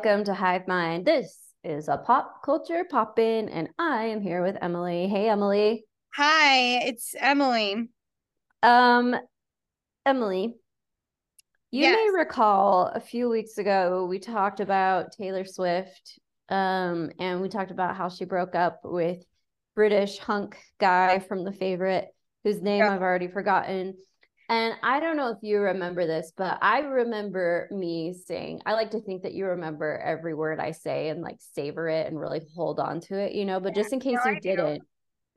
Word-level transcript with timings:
Welcome 0.00 0.22
to 0.26 0.34
Hive 0.34 0.68
Mind. 0.68 1.04
This 1.04 1.36
is 1.64 1.88
a 1.88 1.96
pop 1.96 2.40
culture 2.44 2.84
poppin', 2.88 3.48
and 3.48 3.68
I 3.80 4.04
am 4.04 4.20
here 4.20 4.44
with 4.44 4.56
Emily. 4.62 5.08
Hey, 5.08 5.28
Emily. 5.28 5.86
Hi, 6.14 6.86
it's 6.86 7.16
Emily. 7.18 7.88
Um, 8.62 9.16
Emily, 10.06 10.54
you 11.72 11.80
Yes. 11.82 11.96
may 11.96 12.16
recall 12.16 12.86
a 12.94 13.00
few 13.00 13.28
weeks 13.28 13.58
ago 13.58 14.06
we 14.06 14.20
talked 14.20 14.60
about 14.60 15.10
Taylor 15.18 15.44
Swift, 15.44 16.20
um, 16.48 17.10
and 17.18 17.40
we 17.40 17.48
talked 17.48 17.72
about 17.72 17.96
how 17.96 18.08
she 18.08 18.24
broke 18.24 18.54
up 18.54 18.82
with 18.84 19.24
British 19.74 20.18
hunk 20.18 20.56
guy 20.78 21.18
from 21.18 21.42
The 21.42 21.52
Favorite, 21.52 22.06
whose 22.44 22.62
name 22.62 22.84
Yeah. 22.84 22.94
I've 22.94 23.02
already 23.02 23.26
forgotten. 23.26 23.96
And 24.50 24.74
I 24.82 24.98
don't 24.98 25.16
know 25.18 25.30
if 25.30 25.38
you 25.42 25.58
remember 25.58 26.06
this, 26.06 26.32
but 26.34 26.58
I 26.62 26.78
remember 26.78 27.68
me 27.70 28.14
saying, 28.14 28.62
I 28.64 28.72
like 28.72 28.92
to 28.92 29.00
think 29.00 29.22
that 29.22 29.34
you 29.34 29.46
remember 29.46 29.98
every 29.98 30.34
word 30.34 30.58
I 30.58 30.70
say 30.70 31.10
and 31.10 31.20
like 31.20 31.36
savor 31.52 31.86
it 31.88 32.06
and 32.06 32.18
really 32.18 32.40
hold 32.56 32.80
on 32.80 33.00
to 33.02 33.18
it, 33.18 33.32
you 33.32 33.44
know, 33.44 33.60
but 33.60 33.74
just 33.74 33.92
in 33.92 34.00
case 34.00 34.18
no, 34.24 34.30
you 34.30 34.36
I 34.36 34.40
didn't, 34.40 34.82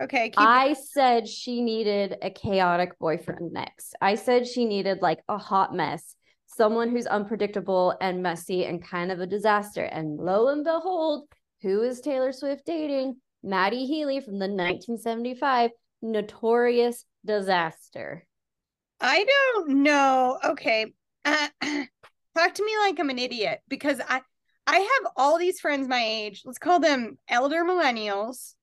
Okay, 0.01 0.29
keep 0.29 0.39
I 0.39 0.73
said 0.73 1.27
she 1.27 1.61
needed 1.61 2.17
a 2.23 2.31
chaotic 2.31 2.97
boyfriend 2.97 3.51
next. 3.51 3.95
I 4.01 4.15
said 4.15 4.47
she 4.47 4.65
needed 4.65 5.01
like 5.01 5.19
a 5.27 5.37
hot 5.37 5.75
mess, 5.75 6.15
someone 6.47 6.89
who's 6.89 7.05
unpredictable 7.05 7.95
and 8.01 8.23
messy 8.23 8.65
and 8.65 8.83
kind 8.83 9.11
of 9.11 9.19
a 9.19 9.27
disaster. 9.27 9.83
And 9.83 10.17
lo 10.17 10.47
and 10.47 10.63
behold, 10.63 11.27
who 11.61 11.83
is 11.83 12.01
Taylor 12.01 12.31
Swift 12.31 12.65
dating? 12.65 13.17
Matty 13.43 13.85
Healy 13.85 14.21
from 14.21 14.39
the 14.39 14.47
1975 14.47 15.69
Notorious 16.01 17.05
Disaster. 17.23 18.25
I 19.01 19.25
don't 19.25 19.83
know. 19.83 20.37
Okay. 20.43 20.93
Uh, 21.25 21.47
talk 22.37 22.53
to 22.53 22.65
me 22.65 22.77
like 22.79 22.99
I'm 22.99 23.09
an 23.09 23.19
idiot 23.19 23.59
because 23.67 23.99
I 24.07 24.21
I 24.67 24.77
have 24.77 25.11
all 25.17 25.37
these 25.39 25.59
friends 25.59 25.87
my 25.87 26.03
age. 26.03 26.43
Let's 26.45 26.59
call 26.59 26.79
them 26.79 27.17
elder 27.27 27.63
millennials. 27.63 28.53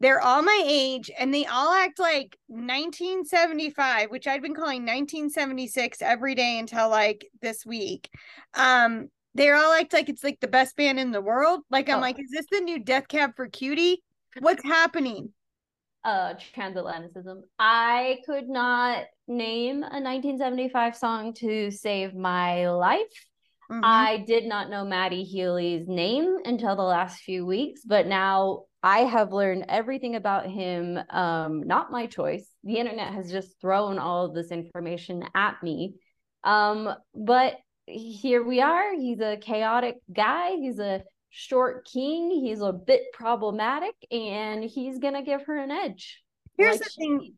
They're 0.00 0.20
all 0.20 0.42
my 0.42 0.62
age 0.64 1.10
and 1.18 1.32
they 1.32 1.44
all 1.44 1.74
act 1.74 1.98
like 1.98 2.38
1975, 2.46 4.10
which 4.10 4.26
I'd 4.26 4.40
been 4.40 4.54
calling 4.54 4.82
1976 4.86 6.00
every 6.00 6.34
day 6.34 6.58
until 6.58 6.88
like 6.88 7.26
this 7.42 7.66
week. 7.66 8.08
Um 8.54 9.08
they 9.34 9.50
all 9.50 9.72
act 9.74 9.92
like 9.92 10.08
it's 10.08 10.24
like 10.24 10.40
the 10.40 10.48
best 10.48 10.74
band 10.76 10.98
in 10.98 11.12
the 11.12 11.20
world. 11.20 11.60
Like 11.70 11.88
I'm 11.88 11.98
Oh. 11.98 12.00
like, 12.00 12.18
is 12.18 12.30
this 12.32 12.46
the 12.50 12.60
new 12.60 12.78
Death 12.78 13.08
Cab 13.08 13.36
for 13.36 13.46
Cutie? 13.46 14.02
What's 14.40 14.64
happening? 14.64 15.32
Uh 16.02 16.34
transatlanticism. 16.56 17.42
I 17.58 18.18
could 18.26 18.48
not 18.48 19.04
name 19.28 19.82
a 19.82 20.00
1975 20.00 20.96
song 20.96 21.34
to 21.34 21.70
save 21.70 22.14
my 22.14 22.70
life. 22.70 23.26
Mhm. 23.70 23.80
I 23.84 24.16
did 24.26 24.46
not 24.46 24.70
know 24.70 24.84
Matty 24.84 25.22
Healy's 25.22 25.86
name 25.86 26.38
until 26.44 26.74
the 26.74 26.82
last 26.82 27.22
few 27.22 27.46
weeks, 27.46 27.82
but 27.84 28.06
now 28.06 28.64
I 28.82 29.00
have 29.00 29.32
learned 29.32 29.66
everything 29.68 30.16
about 30.16 30.46
him. 30.46 30.98
Um, 31.10 31.62
not 31.66 31.92
my 31.92 32.06
choice. 32.06 32.50
The 32.64 32.78
internet 32.78 33.12
has 33.12 33.30
just 33.30 33.60
thrown 33.60 33.98
all 33.98 34.24
of 34.24 34.34
this 34.34 34.50
information 34.50 35.24
at 35.34 35.62
me. 35.62 35.94
Um, 36.42 36.94
but 37.14 37.58
here 37.86 38.42
we 38.42 38.60
are. 38.60 38.94
He's 38.94 39.20
a 39.20 39.36
chaotic 39.36 39.96
guy. 40.12 40.56
He's 40.56 40.78
a 40.78 41.02
short 41.30 41.86
king. 41.86 42.30
He's 42.30 42.60
a 42.60 42.72
bit 42.72 43.02
problematic, 43.12 43.94
and 44.10 44.62
he's 44.62 44.98
gonna 44.98 45.22
give 45.22 45.46
her 45.46 45.56
an 45.56 45.70
edge. 45.70 46.22
Here's 46.56 46.80
like 46.80 46.80
the 46.80 46.90
thing. 46.98 47.34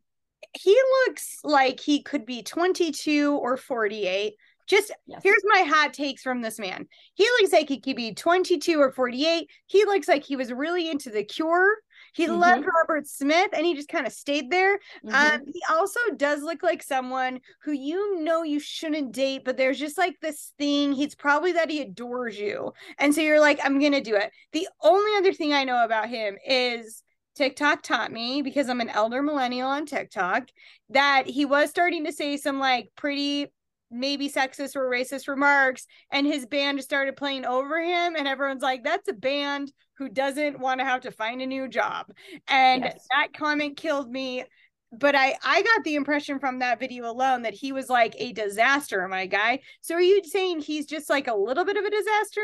he 0.55 0.77
looks 1.07 1.39
like 1.45 1.79
he 1.81 2.03
could 2.03 2.27
be 2.27 2.43
22 2.43 3.37
or 3.39 3.57
48. 3.57 4.35
Just 4.67 4.93
Yes. 5.07 5.21
here's 5.23 5.43
my 5.45 5.63
hot 5.63 5.93
takes 5.93 6.23
from 6.23 6.41
this 6.41 6.59
man. 6.59 6.87
He 7.15 7.25
looks 7.25 7.53
like 7.53 7.69
he 7.69 7.81
could 7.81 7.97
be 7.97 8.15
22 8.15 8.81
or 8.81 8.93
48. 8.93 9.49
He 9.67 9.85
looks 9.85 10.09
like 10.09 10.25
he 10.25 10.37
was 10.37 10.53
really 10.53 10.89
into 10.89 11.11
the 11.11 11.25
cure. 11.25 11.77
He 12.13 12.29
loved 12.29 12.65
Robert 12.67 13.07
Smith 13.07 13.51
and 13.53 13.65
he 13.65 13.75
just 13.75 13.89
kind 13.89 14.07
of 14.07 14.13
stayed 14.13 14.51
there. 14.51 14.79
Mhm. 15.05 15.15
Um, 15.15 15.41
he 15.47 15.63
also 15.71 16.01
does 16.17 16.43
look 16.43 16.63
like 16.63 16.83
someone 16.83 17.41
who 17.63 17.73
you 17.73 18.21
know 18.23 18.43
you 18.43 18.61
shouldn't 18.61 19.13
date, 19.13 19.43
but 19.45 19.57
there's 19.57 19.79
just 19.79 19.97
like 19.99 20.21
this 20.21 20.53
thing. 20.59 20.93
He's 20.93 21.15
probably 21.15 21.53
that 21.53 21.71
he 21.71 21.81
adores 21.81 22.39
you. 22.39 22.73
And 22.99 23.15
so 23.15 23.21
you're 23.21 23.41
like, 23.41 23.61
I'm 23.65 23.81
gonna 23.81 24.01
do 24.01 24.15
it. 24.17 24.31
The 24.53 24.69
only 24.83 25.17
other 25.17 25.33
thing 25.33 25.53
I 25.53 25.65
know 25.65 25.85
about 25.85 26.09
him 26.09 26.37
is 26.47 27.03
TikTok 27.35 27.83
taught 27.83 28.13
me 28.13 28.43
because 28.43 28.69
I'm 28.69 28.81
an 28.83 28.91
elder 28.91 29.23
millennial 29.23 29.69
on 29.69 29.87
TikTok 29.87 30.49
that 30.91 31.27
he 31.27 31.45
was 31.47 31.71
starting 31.71 32.05
to 32.05 32.13
say 32.13 32.37
some 32.37 32.59
like 32.59 32.91
pretty 32.97 33.47
maybe 33.93 34.29
sexist 34.29 34.75
or 34.75 34.89
racist 34.91 35.29
remarks 35.29 35.87
and 36.11 36.27
his 36.27 36.47
band 36.47 36.83
started 36.83 37.17
playing 37.17 37.45
over 37.45 37.81
him 37.81 38.17
and 38.17 38.27
everyone's 38.27 38.63
like 38.63 38.83
that's 38.83 39.09
a 39.09 39.13
band 39.13 39.73
who 39.99 40.09
doesn't 40.09 40.59
want 40.59 40.81
to 40.81 40.85
have 40.85 41.03
to 41.03 41.11
find 41.11 41.43
a 41.43 41.47
new 41.47 41.69
job 41.69 42.07
and 42.49 42.85
Yes. 42.85 43.07
that 43.11 43.29
comment 43.35 43.77
killed 43.77 44.11
me 44.11 44.45
but 44.93 45.15
i 45.15 45.35
i 45.45 45.63
got 45.63 45.85
the 45.85 45.95
impression 45.95 46.39
from 46.39 46.59
that 46.59 46.81
video 46.81 47.11
alone 47.11 47.43
that 47.43 47.55
he 47.55 47.73
was 47.73 47.89
like 47.89 48.15
a 48.19 48.33
disaster 48.33 49.07
my 49.09 49.27
guy 49.27 49.59
so 49.81 49.95
are 49.95 50.01
you 50.01 50.23
saying 50.25 50.61
he's 50.61 50.87
just 50.87 51.09
like 51.11 51.29
a 51.29 51.35
little 51.35 51.65
bit 51.65 51.77
of 51.77 51.85
a 51.85 51.91
disaster 51.91 52.43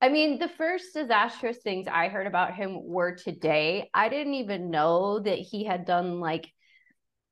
I 0.00 0.08
mean, 0.10 0.38
the 0.38 0.46
first 0.48 0.94
disastrous 0.94 1.56
things 1.58 1.88
I 1.90 2.06
heard 2.06 2.28
about 2.28 2.54
him 2.54 2.86
were 2.86 3.16
today. 3.16 3.90
I 3.92 4.08
didn't 4.08 4.34
even 4.34 4.70
know 4.70 5.18
that 5.18 5.40
he 5.40 5.64
had 5.64 5.84
done 5.84 6.20
like 6.20 6.52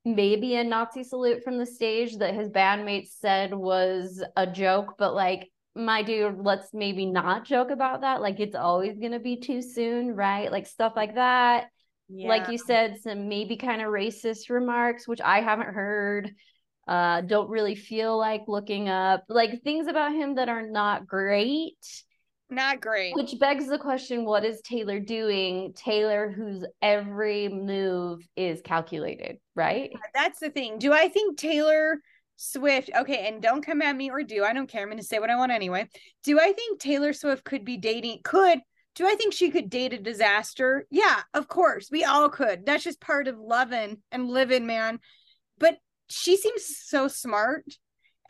maybe 0.07 0.55
a 0.55 0.65
Nazi 0.65 1.03
salute 1.03 1.43
from 1.43 1.59
the 1.59 1.67
stage 1.67 2.17
that 2.19 2.33
his 2.33 2.49
bandmates 2.49 3.09
said 3.21 3.53
was 3.53 4.25
a 4.37 4.47
joke, 4.47 4.95
but 4.99 5.15
like, 5.15 5.51
my 5.75 6.03
dude, 6.03 6.39
let's 6.39 6.73
maybe 6.73 7.05
not 7.05 7.45
joke 7.45 7.71
about 7.71 8.01
that. 8.01 8.23
Like, 8.23 8.41
it's 8.41 8.55
always 8.55 8.99
going 8.99 9.13
to 9.13 9.19
be 9.19 9.37
too 9.37 9.61
soon, 9.61 10.15
right? 10.15 10.51
Like, 10.51 10.67
stuff 10.67 10.95
like 10.97 11.17
that. 11.17 11.67
Like 12.09 12.49
you 12.49 12.57
said, 12.57 13.01
some 13.03 13.29
maybe 13.29 13.57
kind 13.57 13.83
of 13.83 13.89
racist 13.89 14.49
remarks, 14.49 15.07
which 15.07 15.21
I 15.21 15.41
haven't 15.41 15.75
heard. 15.75 16.33
Uh, 16.87 17.21
don't 17.23 17.51
really 17.51 17.75
feel 17.75 18.17
like 18.17 18.43
looking 18.47 18.89
up, 18.89 19.25
like 19.29 19.63
things 19.65 19.89
about 19.89 20.13
him 20.13 20.37
that 20.37 20.49
are 20.49 20.63
not 20.63 21.07
great. 21.07 21.77
Not 22.49 22.81
great 22.81 23.15
Which 23.15 23.39
begs 23.39 23.67
the 23.67 23.79
question 23.79 24.25
what 24.25 24.45
is 24.45 24.61
Taylor 24.63 25.01
doing? 25.01 25.73
Taylor, 25.75 26.31
whose 26.31 26.65
every 26.81 27.49
move 27.49 28.27
is 28.37 28.61
calculated, 28.63 29.39
right? 29.55 29.91
that's 30.15 30.39
the 30.39 30.51
thing. 30.51 30.79
Do 30.79 30.93
I 30.93 31.09
think 31.09 31.39
Taylor 31.39 31.99
Swift, 32.37 32.91
okay, 32.95 33.27
and 33.27 33.43
don't 33.43 33.65
come 33.65 33.83
at 33.83 33.97
me 33.97 34.11
or 34.11 34.23
do, 34.23 34.45
I 34.45 34.53
don't 34.53 34.69
care. 34.69 34.83
I'm 34.83 34.89
going 34.89 34.99
to 34.99 35.05
say 35.05 35.19
what 35.19 35.31
I 35.31 35.37
want 35.37 35.53
anyway. 35.53 35.89
Do 36.23 36.39
I 36.39 36.53
think 36.53 36.79
Taylor 36.79 37.13
Swift 37.13 37.45
could 37.45 37.65
be 37.65 37.79
dating, 37.79 38.21
could, 38.25 38.61
do 38.97 39.07
I 39.07 39.15
think 39.15 39.35
she 39.35 39.51
could 39.51 39.69
date 39.69 39.93
a 39.93 39.99
disaster? 39.99 40.87
Yeah, 40.91 41.21
of 41.35 41.49
course. 41.49 41.91
We 41.91 42.05
all 42.05 42.31
could. 42.31 42.65
That's 42.65 42.85
just 42.85 43.01
part 43.01 43.29
of 43.29 43.39
loving 43.39 43.99
and 44.11 44.29
living, 44.29 44.67
man. 44.67 45.01
But 45.59 45.79
she 46.09 46.37
seems 46.37 46.65
so 46.65 47.07
smart. 47.07 47.65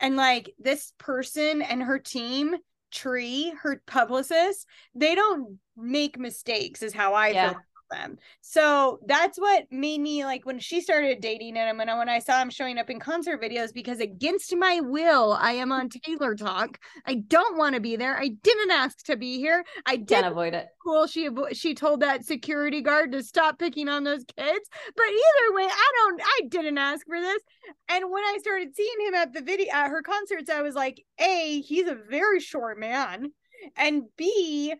And 0.01 0.15
like 0.15 0.53
this 0.59 0.93
person 0.97 1.61
and 1.61 1.81
her 1.81 1.99
team, 1.99 2.55
Tree, 2.97 3.53
her 3.61 3.81
publicist, 3.85 4.65
they 4.95 5.13
don't 5.15 5.59
make 5.75 6.17
mistakes, 6.17 6.81
is 6.81 6.93
how 6.93 7.13
I 7.13 7.29
Yeah. 7.29 7.49
feel 7.51 7.61
them. 7.89 8.17
So 8.41 8.99
that's 9.05 9.37
what 9.39 9.65
made 9.71 10.01
me 10.01 10.25
like 10.25 10.45
when 10.45 10.59
she 10.59 10.81
started 10.81 11.21
dating 11.21 11.55
him 11.55 11.79
and 11.79 11.97
when 11.97 12.09
I 12.09 12.19
saw 12.19 12.41
him 12.41 12.49
showing 12.49 12.77
up 12.77 12.89
in 12.89 12.99
concert 12.99 13.41
videos 13.41 13.73
because 13.73 13.99
against 13.99 14.55
my 14.55 14.79
will, 14.81 15.33
I 15.39 15.53
am 15.53 15.71
on 15.71 15.89
Taylor 16.05 16.35
Talk. 16.35 16.79
I 17.05 17.15
don't 17.15 17.57
want 17.57 17.75
to 17.75 17.81
be 17.81 17.95
there. 17.95 18.17
I 18.17 18.29
didn't 18.29 18.71
ask 18.71 19.03
to 19.05 19.15
be 19.17 19.37
here. 19.37 19.63
I 19.85 19.95
did 19.97 20.07
Can't 20.09 20.27
avoid 20.27 20.53
it. 20.53 20.67
cool. 20.83 21.07
She 21.07 21.29
she 21.53 21.73
told 21.73 22.01
that 22.01 22.25
security 22.25 22.81
guard 22.81 23.11
to 23.13 23.23
stop 23.23 23.59
picking 23.59 23.89
on 23.89 24.03
those 24.03 24.23
kids. 24.23 24.69
But 24.95 25.05
either 25.05 25.55
way, 25.55 25.63
I 25.63 25.91
don't. 25.95 26.21
I 26.21 26.39
didn't 26.49 26.77
ask 26.77 27.05
for 27.05 27.19
this. 27.19 27.41
And 27.89 28.11
when 28.11 28.23
I 28.23 28.37
started 28.39 28.75
seeing 28.75 29.07
him 29.07 29.13
at 29.15 29.33
the 29.33 29.41
video 29.41 29.73
at 29.73 29.89
her 29.89 30.01
concerts, 30.01 30.49
I 30.49 30.61
was 30.61 30.75
like, 30.75 31.03
a 31.19 31.61
he's 31.61 31.87
a 31.87 31.95
very 31.95 32.39
short 32.39 32.79
man, 32.79 33.31
and 33.75 34.03
b 34.17 34.73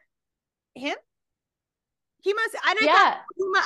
him. 0.75 0.95
He 2.27 2.33
must. 2.33 2.57
I 2.61 2.73
don't. 2.73 2.83
Yeah. 2.83 3.17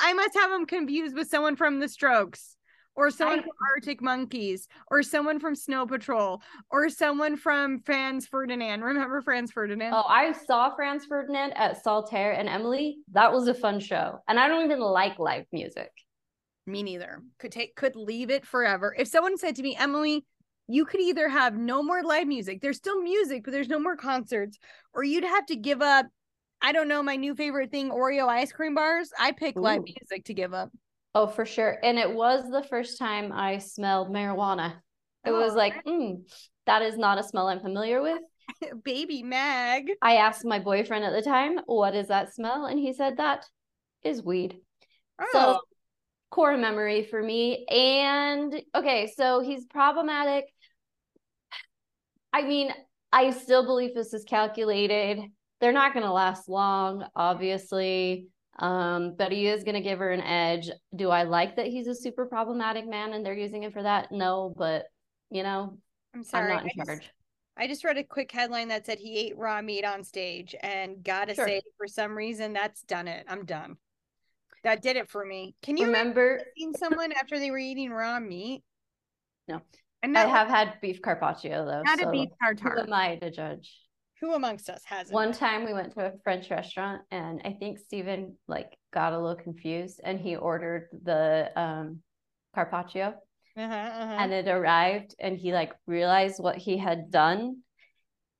I 0.02 0.12
must 0.12 0.34
have 0.34 0.52
him 0.52 0.66
confused 0.66 1.16
with 1.16 1.28
someone 1.28 1.56
from 1.56 1.80
The 1.80 1.88
Strokes. 1.88 2.56
Or 2.94 3.10
someone 3.10 3.38
I- 3.40 3.42
from 3.42 3.50
Arctic 3.74 4.02
Monkeys, 4.02 4.68
or 4.88 5.02
someone 5.02 5.40
from 5.40 5.56
Snow 5.56 5.84
Patrol, 5.86 6.42
or 6.70 6.88
someone 6.90 7.36
from 7.36 7.80
Franz 7.80 8.26
Ferdinand. 8.26 8.82
Remember 8.82 9.20
Franz 9.22 9.50
Ferdinand? 9.50 9.94
Oh, 9.94 10.04
I 10.06 10.32
saw 10.32 10.76
Franz 10.76 11.06
Ferdinand 11.06 11.54
at 11.56 11.82
Saltair 11.82 12.38
and 12.38 12.48
Emily. 12.48 12.98
That 13.12 13.32
was 13.32 13.48
a 13.48 13.54
fun 13.54 13.80
show. 13.80 14.18
And 14.28 14.38
I 14.38 14.46
don't 14.46 14.66
even 14.66 14.78
like 14.78 15.18
live 15.18 15.46
music. 15.52 15.90
Me 16.66 16.82
neither. 16.84 17.22
Could 17.38 17.50
take 17.50 17.74
could 17.74 17.96
leave 17.96 18.30
it 18.30 18.46
forever. 18.46 18.94
If 18.96 19.08
someone 19.08 19.38
said 19.38 19.56
to 19.56 19.62
me, 19.62 19.74
Emily, 19.74 20.24
you 20.68 20.84
could 20.84 21.00
either 21.00 21.28
have 21.28 21.56
no 21.56 21.82
more 21.82 22.04
live 22.04 22.28
music. 22.28 22.60
There's 22.60 22.76
still 22.76 23.02
music, 23.02 23.42
but 23.42 23.52
there's 23.52 23.68
no 23.70 23.80
more 23.80 23.96
concerts, 23.96 24.58
or 24.94 25.02
you'd 25.02 25.24
have 25.24 25.46
to 25.46 25.56
give 25.56 25.82
up. 25.82 26.06
I 26.62 26.72
don't 26.72 26.88
know 26.88 27.02
my 27.02 27.16
new 27.16 27.34
favorite 27.34 27.70
thing, 27.70 27.90
Oreo 27.90 28.28
ice 28.28 28.52
cream 28.52 28.74
bars. 28.74 29.10
I 29.18 29.32
pick 29.32 29.56
live 29.56 29.82
music 29.82 30.24
to 30.26 30.34
give 30.34 30.54
up. 30.54 30.70
Oh, 31.14 31.26
for 31.26 31.44
sure. 31.44 31.76
And 31.82 31.98
it 31.98 32.12
was 32.14 32.48
the 32.50 32.62
first 32.62 32.98
time 32.98 33.32
I 33.32 33.58
smelled 33.58 34.08
marijuana. 34.08 34.74
It 35.26 35.32
was 35.32 35.52
Oh, 35.52 35.56
like, 35.56 35.84
mm, 35.84 36.22
that 36.66 36.82
is 36.82 36.96
not 36.96 37.18
a 37.18 37.22
smell 37.22 37.48
I'm 37.48 37.60
familiar 37.60 38.00
with. 38.00 38.20
Baby 38.84 39.22
Mag. 39.22 39.90
I 40.00 40.16
asked 40.16 40.44
my 40.44 40.58
boyfriend 40.58 41.04
at 41.04 41.12
the 41.12 41.22
time, 41.22 41.58
what 41.66 41.94
is 41.94 42.08
that 42.08 42.34
smell? 42.34 42.66
And 42.66 42.78
he 42.78 42.92
said 42.92 43.16
that 43.16 43.44
is 44.02 44.22
weed. 44.22 44.58
Oh, 45.20 45.26
So 45.32 45.60
core 46.30 46.56
memory 46.56 47.04
for 47.04 47.22
me. 47.22 47.66
And 47.66 48.62
okay, 48.74 49.12
so 49.16 49.40
he's 49.40 49.66
problematic. 49.66 50.46
I 52.32 52.42
mean, 52.42 52.72
I 53.12 53.30
still 53.30 53.64
believe 53.64 53.94
this 53.94 54.14
is 54.14 54.24
calculated. 54.24 55.20
They're 55.62 55.72
not 55.72 55.94
going 55.94 56.04
to 56.04 56.12
last 56.12 56.48
long, 56.48 57.06
obviously. 57.16 58.26
Um, 58.58 59.14
but 59.16 59.32
he 59.32 59.46
is 59.46 59.64
going 59.64 59.76
to 59.76 59.80
give 59.80 60.00
her 60.00 60.10
an 60.10 60.20
edge. 60.20 60.68
Do 60.94 61.08
I 61.08 61.22
like 61.22 61.56
that 61.56 61.68
he's 61.68 61.86
a 61.86 61.94
super 61.94 62.26
problematic 62.26 62.86
man 62.86 63.14
and 63.14 63.24
they're 63.24 63.32
using 63.32 63.62
him 63.62 63.72
for 63.72 63.82
that? 63.82 64.12
No, 64.12 64.52
but 64.58 64.84
you 65.30 65.42
know, 65.42 65.78
I'm 66.14 66.22
sorry, 66.22 66.50
I'm 66.52 66.56
not 66.56 66.62
in 66.64 66.68
I 66.68 66.72
just- 66.76 66.86
charge. 66.86 67.10
I 67.56 67.66
just 67.68 67.84
read 67.84 67.96
a 67.98 68.02
quick 68.04 68.32
headline 68.32 68.68
that 68.68 68.86
said 68.86 68.98
he 68.98 69.16
ate 69.18 69.36
raw 69.36 69.60
meat 69.62 69.84
on 69.84 70.04
stage, 70.04 70.54
and 70.62 71.04
gotta 71.04 71.34
Sure. 71.34 71.46
say, 71.46 71.60
for 71.76 71.86
some 71.86 72.16
reason, 72.16 72.54
that's 72.54 72.80
done 72.82 73.06
it. 73.08 73.26
I'm 73.28 73.44
done. 73.44 73.76
That 74.64 74.80
did 74.82 74.96
it 74.96 75.10
for 75.10 75.22
me. 75.24 75.54
Can 75.62 75.76
you 75.76 75.86
Remember, 75.86 76.40
seeing 76.56 76.72
someone 76.72 77.12
after 77.12 77.38
they 77.38 77.50
were 77.50 77.58
eating 77.58 77.90
raw 77.90 78.18
meat? 78.20 78.62
No. 79.48 79.60
And 80.02 80.16
I 80.16 80.26
have 80.26 80.48
had 80.48 80.80
beef 80.80 81.02
carpaccio 81.02 81.64
though. 81.66 81.82
not 81.82 81.98
so 82.00 82.08
a 82.08 82.10
beef 82.10 82.30
who 82.30 82.36
tartare. 82.54 82.78
am 82.80 82.92
I 82.92 83.16
to 83.16 83.30
judge? 83.30 83.70
Who 84.22 84.34
amongst 84.34 84.70
us 84.70 84.82
hasn't? 84.84 85.12
One 85.14 85.32
time 85.32 85.64
we 85.64 85.74
went 85.74 85.92
to 85.94 86.06
a 86.06 86.12
French 86.22 86.48
restaurant 86.48 87.02
and 87.10 87.42
I 87.44 87.52
think 87.52 87.78
Stephen 87.80 88.38
like 88.46 88.78
got 88.94 89.12
a 89.12 89.18
little 89.18 89.34
confused 89.36 90.00
and 90.02 90.18
he 90.20 90.36
ordered 90.36 90.88
the 91.02 91.50
um 91.56 91.98
carpaccio 92.54 93.14
Uh-huh, 93.56 93.74
uh-huh. 93.74 94.16
and 94.20 94.32
it 94.32 94.46
arrived 94.46 95.16
and 95.18 95.36
he 95.36 95.52
like 95.52 95.72
realized 95.88 96.40
what 96.40 96.56
he 96.56 96.78
had 96.78 97.10
done 97.10 97.62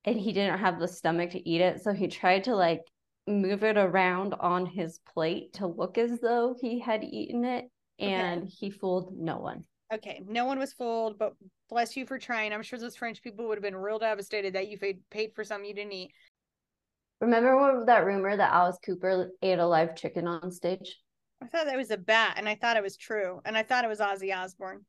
and 0.04 0.18
he 0.18 0.32
didn't 0.32 0.60
have 0.60 0.78
the 0.78 0.86
stomach 0.88 1.30
to 1.30 1.48
eat 1.48 1.60
it 1.60 1.82
so 1.82 1.92
he 1.92 2.06
tried 2.06 2.44
to 2.44 2.54
like 2.54 2.82
move 3.26 3.64
it 3.64 3.76
around 3.76 4.34
on 4.34 4.66
his 4.66 5.00
plate 5.12 5.54
to 5.54 5.66
look 5.66 5.98
as 5.98 6.20
though 6.20 6.54
he 6.60 6.78
had 6.78 7.02
eaten 7.02 7.44
it 7.44 7.64
Okay. 8.00 8.12
and 8.12 8.48
he 8.48 8.70
fooled 8.70 9.16
no 9.18 9.38
one. 9.38 9.64
Okay, 9.92 10.22
no 10.26 10.44
one 10.44 10.58
was 10.58 10.72
fooled, 10.72 11.18
but 11.18 11.34
bless 11.68 11.96
you 11.96 12.06
for 12.06 12.18
trying. 12.18 12.52
I'm 12.52 12.62
sure 12.62 12.78
those 12.78 12.96
French 12.96 13.22
people 13.22 13.46
would 13.48 13.58
have 13.58 13.62
been 13.62 13.76
real 13.76 13.98
devastated 13.98 14.54
that 14.54 14.68
you 14.68 14.78
paid 15.10 15.34
for 15.34 15.44
something 15.44 15.68
you 15.68 15.74
didn't 15.74 15.92
eat. 15.92 16.12
Remember 17.20 17.56
when 17.56 17.86
that 17.86 18.04
rumor 18.04 18.36
that 18.36 18.52
Alice 18.52 18.78
Cooper 18.84 19.30
ate 19.42 19.58
a 19.58 19.66
live 19.66 19.94
chicken 19.94 20.26
on 20.26 20.50
stage? 20.50 20.98
I 21.40 21.46
thought 21.46 21.66
that 21.66 21.76
was 21.76 21.90
a 21.90 21.96
bat, 21.96 22.34
and 22.36 22.48
I 22.48 22.54
thought 22.54 22.76
it 22.76 22.82
was 22.82 22.96
true, 22.96 23.40
and 23.44 23.56
I 23.56 23.62
thought 23.62 23.84
it 23.84 23.88
was 23.88 24.00
Ozzy 24.00 24.34
Osbourne. 24.34 24.84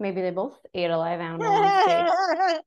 Maybe 0.00 0.20
they 0.20 0.30
both 0.30 0.56
ate 0.74 0.90
a 0.90 0.96
live 0.96 1.20
animal 1.20 1.44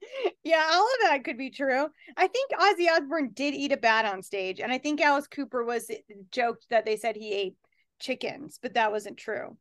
yeah, 0.43 0.69
all 0.69 0.83
of 0.83 1.09
that 1.09 1.21
could 1.23 1.37
be 1.37 1.49
true. 1.49 1.87
I 2.17 2.27
think 2.27 2.51
Ozzy 2.51 2.89
Osbourne 2.89 3.31
did 3.33 3.53
eat 3.53 3.71
a 3.71 3.77
bat 3.77 4.05
on 4.05 4.21
stage, 4.21 4.59
and 4.59 4.71
I 4.71 4.77
think 4.77 5.01
Alice 5.01 5.27
Cooper 5.27 5.63
was 5.63 5.89
eh, 5.89 5.97
joked 6.29 6.67
that 6.69 6.85
they 6.85 6.97
said 6.97 7.15
he 7.15 7.31
ate 7.33 7.55
chickens, 7.99 8.59
but 8.61 8.73
that 8.73 8.91
wasn't 8.91 9.17
true. 9.17 9.57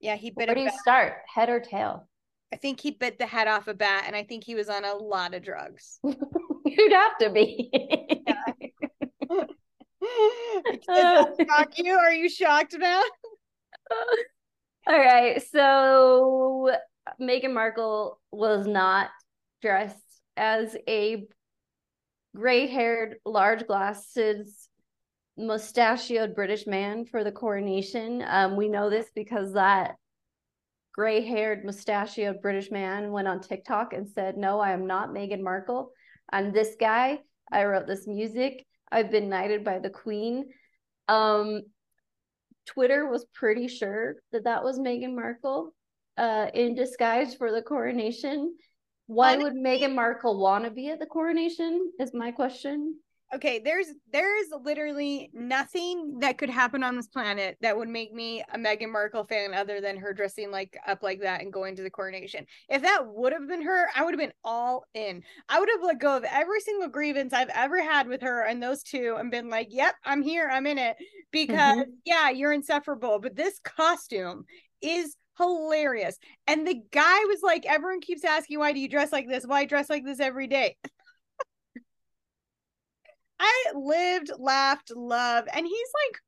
Yeah, 0.00 0.16
he 0.16 0.30
bit 0.30 0.48
Where 0.48 0.54
do 0.54 0.60
you 0.60 0.68
bat. 0.68 0.78
start? 0.78 1.14
Head 1.32 1.48
or 1.48 1.60
tail? 1.60 2.08
I 2.52 2.56
think 2.56 2.80
he 2.80 2.90
bit 2.92 3.18
the 3.18 3.26
head 3.26 3.48
off 3.48 3.66
a 3.68 3.74
bat, 3.74 4.04
and 4.06 4.14
I 4.14 4.22
think 4.22 4.44
he 4.44 4.54
was 4.54 4.68
on 4.68 4.84
a 4.84 4.94
lot 4.94 5.34
of 5.34 5.42
drugs. 5.42 5.98
You'd 6.64 6.92
have 6.92 7.18
to 7.18 7.30
be. 7.30 7.70
Does 9.26 10.86
that 10.86 11.46
shock 11.48 11.78
you? 11.78 11.92
Are 11.94 12.12
you 12.12 12.28
shocked 12.28 12.76
now? 12.78 13.02
All 14.86 14.98
right. 14.98 15.42
So 15.50 16.70
Meghan 17.20 17.52
Markle 17.52 18.20
was 18.30 18.66
not 18.66 19.10
dressed 19.62 19.96
as 20.36 20.76
a 20.88 21.26
gray 22.36 22.66
haired, 22.66 23.16
large 23.24 23.66
glasses, 23.66 24.68
mustachioed 25.38 26.34
British 26.34 26.66
man 26.66 27.04
for 27.04 27.24
the 27.24 27.32
coronation. 27.32 28.24
Um, 28.26 28.56
we 28.56 28.68
know 28.68 28.90
this 28.90 29.06
because 29.14 29.52
that 29.52 29.96
gray 30.94 31.20
haired, 31.20 31.64
mustachioed 31.64 32.40
British 32.40 32.70
man 32.70 33.12
went 33.12 33.28
on 33.28 33.40
TikTok 33.40 33.92
and 33.92 34.08
said, 34.08 34.36
No, 34.36 34.60
I 34.60 34.72
am 34.72 34.86
not 34.86 35.10
Meghan 35.10 35.42
Markle. 35.42 35.90
I'm 36.32 36.52
this 36.52 36.76
guy. 36.80 37.20
I 37.52 37.64
wrote 37.64 37.86
this 37.86 38.06
music. 38.06 38.64
I've 38.90 39.10
been 39.10 39.28
knighted 39.28 39.64
by 39.64 39.78
the 39.78 39.90
Queen. 39.90 40.46
Um, 41.08 41.62
Twitter 42.66 43.08
was 43.08 43.26
pretty 43.34 43.68
sure 43.68 44.16
that 44.32 44.44
that 44.44 44.64
was 44.64 44.78
Meghan 44.78 45.14
Markle 45.14 45.72
uh, 46.16 46.46
in 46.54 46.74
disguise 46.74 47.34
for 47.34 47.52
the 47.52 47.62
coronation. 47.62 48.56
Why 49.06 49.36
would 49.36 49.54
Meghan 49.54 49.94
Markle 49.94 50.40
want 50.40 50.64
to 50.64 50.70
be 50.70 50.88
at 50.88 50.98
the 50.98 51.06
coronation? 51.06 51.92
Is 52.00 52.12
my 52.12 52.32
question. 52.32 52.98
Okay 53.34 53.58
there's 53.58 53.88
there 54.12 54.38
is 54.40 54.48
literally 54.64 55.30
nothing 55.32 56.18
that 56.20 56.38
could 56.38 56.50
happen 56.50 56.82
on 56.82 56.96
this 56.96 57.08
planet 57.08 57.56
that 57.60 57.76
would 57.76 57.88
make 57.88 58.12
me 58.12 58.42
a 58.52 58.58
Meghan 58.58 58.90
Markle 58.90 59.24
fan 59.24 59.52
other 59.54 59.80
than 59.80 59.96
her 59.96 60.12
dressing 60.12 60.50
like 60.50 60.76
up 60.86 61.02
like 61.02 61.20
that 61.20 61.40
and 61.40 61.52
going 61.52 61.76
to 61.76 61.82
the 61.82 61.90
coronation. 61.90 62.46
If 62.68 62.82
that 62.82 63.02
would 63.06 63.32
have 63.32 63.48
been 63.48 63.62
her, 63.62 63.88
I 63.94 64.04
would 64.04 64.14
have 64.14 64.20
been 64.20 64.32
all 64.44 64.84
in. 64.94 65.22
I 65.48 65.58
would 65.58 65.68
have 65.68 65.82
let 65.82 65.98
go 65.98 66.16
of 66.16 66.24
every 66.24 66.60
single 66.60 66.88
grievance 66.88 67.32
I've 67.32 67.50
ever 67.50 67.82
had 67.82 68.08
with 68.08 68.22
her 68.22 68.42
and 68.42 68.62
those 68.62 68.82
two 68.82 69.16
and 69.18 69.30
been 69.30 69.50
like, 69.50 69.68
"Yep, 69.70 69.94
I'm 70.04 70.22
here. 70.22 70.48
I'm 70.50 70.66
in 70.66 70.78
it." 70.78 70.96
Because 71.32 71.78
mm-hmm. 71.78 71.90
yeah, 72.04 72.30
you're 72.30 72.52
insufferable, 72.52 73.18
but 73.18 73.36
this 73.36 73.58
costume 73.64 74.44
is 74.80 75.16
hilarious. 75.38 76.18
And 76.46 76.66
the 76.66 76.80
guy 76.92 77.18
was 77.26 77.40
like, 77.42 77.66
everyone 77.66 78.00
keeps 78.00 78.24
asking, 78.24 78.58
"Why 78.58 78.72
do 78.72 78.80
you 78.80 78.88
dress 78.88 79.12
like 79.12 79.28
this? 79.28 79.46
Why 79.46 79.64
dress 79.64 79.90
like 79.90 80.04
this 80.04 80.20
every 80.20 80.46
day?" 80.46 80.76
I 83.38 83.72
lived, 83.74 84.30
laughed, 84.38 84.92
loved, 84.94 85.48
and 85.52 85.66
he's 85.66 85.88
like 86.06 86.18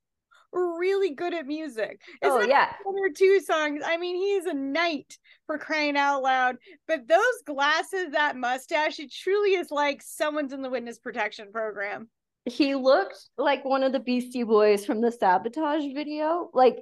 really 0.52 1.14
good 1.14 1.34
at 1.34 1.46
music. 1.46 2.00
It's 2.22 2.30
oh 2.30 2.40
yeah, 2.40 2.72
one 2.84 2.96
or 2.98 3.10
two 3.10 3.40
songs. 3.40 3.82
I 3.84 3.96
mean, 3.96 4.16
he's 4.16 4.46
a 4.46 4.54
knight 4.54 5.18
for 5.46 5.58
crying 5.58 5.96
out 5.96 6.22
loud. 6.22 6.56
But 6.86 7.06
those 7.08 7.42
glasses, 7.44 8.12
that 8.12 8.36
mustache, 8.36 8.98
it 8.98 9.12
truly 9.12 9.54
is 9.54 9.70
like 9.70 10.02
someone's 10.02 10.52
in 10.52 10.62
the 10.62 10.70
witness 10.70 10.98
protection 10.98 11.52
program. 11.52 12.08
he 12.44 12.74
looked 12.74 13.28
like 13.36 13.64
one 13.64 13.82
of 13.82 13.92
the 13.92 14.00
Beastie 14.00 14.42
Boys 14.42 14.84
from 14.86 15.00
the 15.00 15.12
sabotage 15.12 15.84
video. 15.94 16.50
Like 16.52 16.78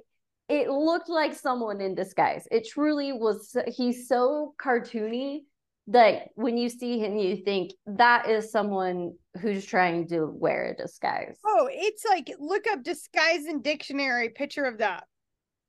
it 0.49 0.69
looked 0.69 1.09
like 1.09 1.35
someone 1.35 1.81
in 1.81 1.95
disguise. 1.95 2.47
It 2.51 2.67
truly 2.67 3.11
was. 3.11 3.55
He's 3.67 4.07
so 4.07 4.53
cartoony 4.61 5.41
that 5.87 6.29
when 6.35 6.57
you 6.57 6.69
see 6.69 6.99
him, 6.99 7.17
you 7.17 7.37
think 7.37 7.71
that 7.85 8.29
is 8.29 8.51
someone 8.51 9.13
who's 9.41 9.65
trying 9.65 10.07
to 10.09 10.25
wear 10.25 10.71
a 10.71 10.75
disguise. 10.75 11.37
Oh, 11.45 11.69
it's 11.71 12.03
like 12.05 12.33
look 12.39 12.65
up 12.67 12.83
disguise 12.83 13.45
in 13.45 13.61
dictionary 13.61 14.29
picture 14.29 14.65
of 14.65 14.79
that. 14.79 15.05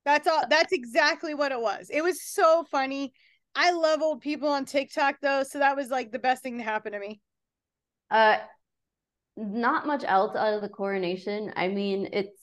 That's 0.04 0.26
all. 0.26 0.42
That's 0.48 0.72
exactly 0.72 1.34
what 1.34 1.52
it 1.52 1.60
was. 1.60 1.90
It 1.90 2.02
was 2.02 2.22
so 2.22 2.64
funny. 2.70 3.12
I 3.54 3.72
love 3.72 4.02
old 4.02 4.20
people 4.20 4.48
on 4.48 4.64
TikTok 4.64 5.16
though, 5.22 5.42
so 5.42 5.58
that 5.58 5.76
was 5.76 5.88
like 5.88 6.10
the 6.10 6.18
best 6.18 6.42
thing 6.42 6.58
to 6.58 6.64
happen 6.64 6.92
to 6.92 6.98
me. 6.98 7.20
Uh, 8.10 8.38
not 9.36 9.86
much 9.86 10.04
else 10.04 10.34
out 10.36 10.54
of 10.54 10.62
the 10.62 10.68
coronation. 10.68 11.52
I 11.56 11.68
mean, 11.68 12.08
it's 12.12 12.37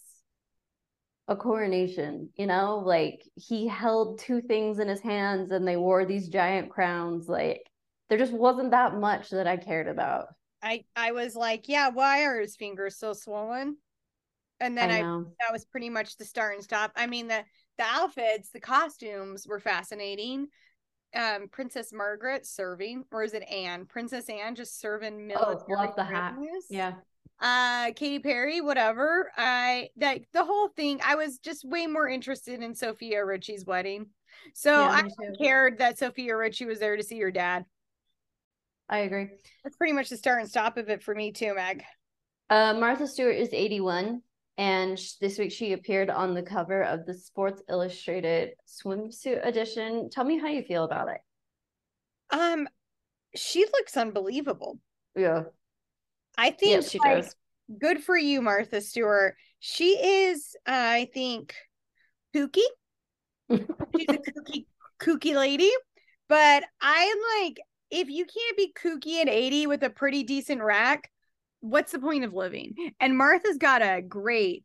a 1.27 1.36
coronation, 1.36 2.29
you 2.36 2.46
know, 2.46 2.84
like 2.86 3.24
he 3.36 3.67
held 3.67 4.20
two 4.20 4.41
things 4.41 4.79
in 4.79 4.88
his 4.88 5.01
hands 5.01 5.51
and 5.51 5.67
they 5.67 5.77
wore 5.77 6.05
these 6.05 6.29
giant 6.29 6.70
crowns. 6.70 7.27
Like 7.27 7.62
there 8.10 8.17
just 8.17 8.34
wasn't 8.34 8.72
that 8.72 8.96
much 8.96 9.29
that 9.32 9.48
I 9.48 9.58
cared 9.58 9.88
about. 9.88 10.27
I 10.62 10.84
I 10.96 11.12
was 11.12 11.36
like, 11.36 11.67
yeah, 11.67 11.89
why 11.89 12.24
are 12.25 12.39
his 12.39 12.55
fingers 12.55 12.98
so 12.98 13.13
swollen? 13.13 13.77
And 14.60 14.77
then 14.77 14.91
I 14.91 15.00
I, 15.00 15.01
that 15.01 15.51
was 15.51 15.65
pretty 15.65 15.89
much 15.89 16.17
the 16.17 16.25
start 16.25 16.55
and 16.55 16.63
stop. 16.63 16.91
I 16.96 17.08
mean 17.08 17.27
the 17.27 17.44
the 17.77 17.86
outfits, 17.86 18.51
the 18.51 18.60
costumes 18.60 19.48
were 19.48 19.60
fascinating. 19.60 20.48
Um, 21.15 21.48
Princess 21.50 21.94
Margaret 21.94 22.46
serving, 22.46 23.05
or 23.12 23.24
is 23.24 23.34
it 23.34 23.44
Anne? 23.44 23.86
Princess 23.86 24.29
Anne 24.29 24.53
just 24.53 24.79
serving 24.79 25.27
military. 25.27 25.63
Oh, 25.70 25.74
love 25.74 25.96
the 25.96 26.03
hat. 26.03 26.36
Yeah. 26.70 26.94
Uh 27.39 27.92
Katy 27.96 28.20
Perry, 28.20 28.62
whatever. 28.62 29.32
I 29.36 29.89
like 30.00 30.27
the 30.32 30.46
whole 30.46 30.70
thing. 30.70 31.00
I 31.06 31.15
was 31.15 31.38
just 31.39 31.65
way 31.65 31.86
more 31.88 32.08
interested 32.08 32.62
in 32.62 32.74
Sofia 32.74 33.25
Richie's 33.25 33.65
wedding. 33.65 34.08
So 34.54 34.72
Yeah, 34.72 35.01
I 35.04 35.44
cared 35.44 35.80
that 35.80 35.98
Sofia 35.98 36.36
Richie 36.38 36.65
was 36.65 36.80
there 36.80 36.96
to 36.96 37.04
see 37.04 37.20
her 37.20 37.32
dad. 37.32 37.65
I 38.88 39.00
agree. 39.00 39.30
That's 39.63 39.77
pretty 39.77 39.94
much 39.94 40.10
the 40.10 40.18
start 40.18 40.42
and 40.42 40.50
stop 40.50 40.77
of 40.77 40.89
it 40.89 41.04
for 41.04 41.15
me 41.15 41.32
too, 41.32 41.56
Meg. 41.56 41.84
Uh, 42.50 42.75
Martha 42.75 43.08
Stewart 43.08 43.36
is 43.36 43.50
81, 43.51 44.22
and 44.58 45.01
this 45.20 45.39
week 45.39 45.51
she 45.51 45.74
appeared 45.74 46.12
on 46.12 46.36
the 46.36 46.44
cover 46.44 46.84
of 46.84 47.06
the 47.06 47.15
Sports 47.15 47.63
Illustrated 47.68 48.51
swimsuit 48.68 49.46
edition. 49.46 50.10
Tell 50.12 50.24
me 50.24 50.38
how 50.38 50.48
you 50.48 50.62
feel 50.62 50.84
about 50.84 51.10
it. 51.10 51.22
Um, 52.30 52.68
she 53.36 53.65
looks 53.65 53.98
unbelievable. 53.98 54.77
Yeah. 55.15 55.44
I 56.38 56.51
think 56.51 56.72
Yes, 56.72 56.92
she 56.92 57.00
like, 57.00 57.24
does. 57.24 57.36
good 57.80 58.04
for 58.04 58.18
you, 58.18 58.42
Martha 58.42 58.82
Stewart. 58.82 59.36
She 59.60 59.98
is, 59.98 60.56
uh, 60.68 60.72
I 60.72 61.10
think, 61.13 61.54
kooky. 62.36 62.62
She's 63.50 63.60
a 64.10 64.18
kooky, 64.18 64.65
kooky 65.00 65.36
lady. 65.36 65.72
But 66.27 66.63
I 66.82 67.13
am 67.13 67.44
like, 67.44 67.58
if 67.92 68.10
you 68.10 68.25
can't 68.25 68.58
be 68.58 68.74
kooky 68.74 69.22
at 69.22 69.30
80 69.30 69.68
with 69.68 69.84
a 69.84 69.89
pretty 69.89 70.24
decent 70.24 70.62
rack, 70.63 71.12
what's 71.62 71.92
the 71.92 72.00
point 72.00 72.24
of 72.24 72.34
living? 72.34 72.74
And 73.00 73.18
Martha's 73.18 73.58
got 73.58 73.82
a 73.84 74.01
great 74.01 74.63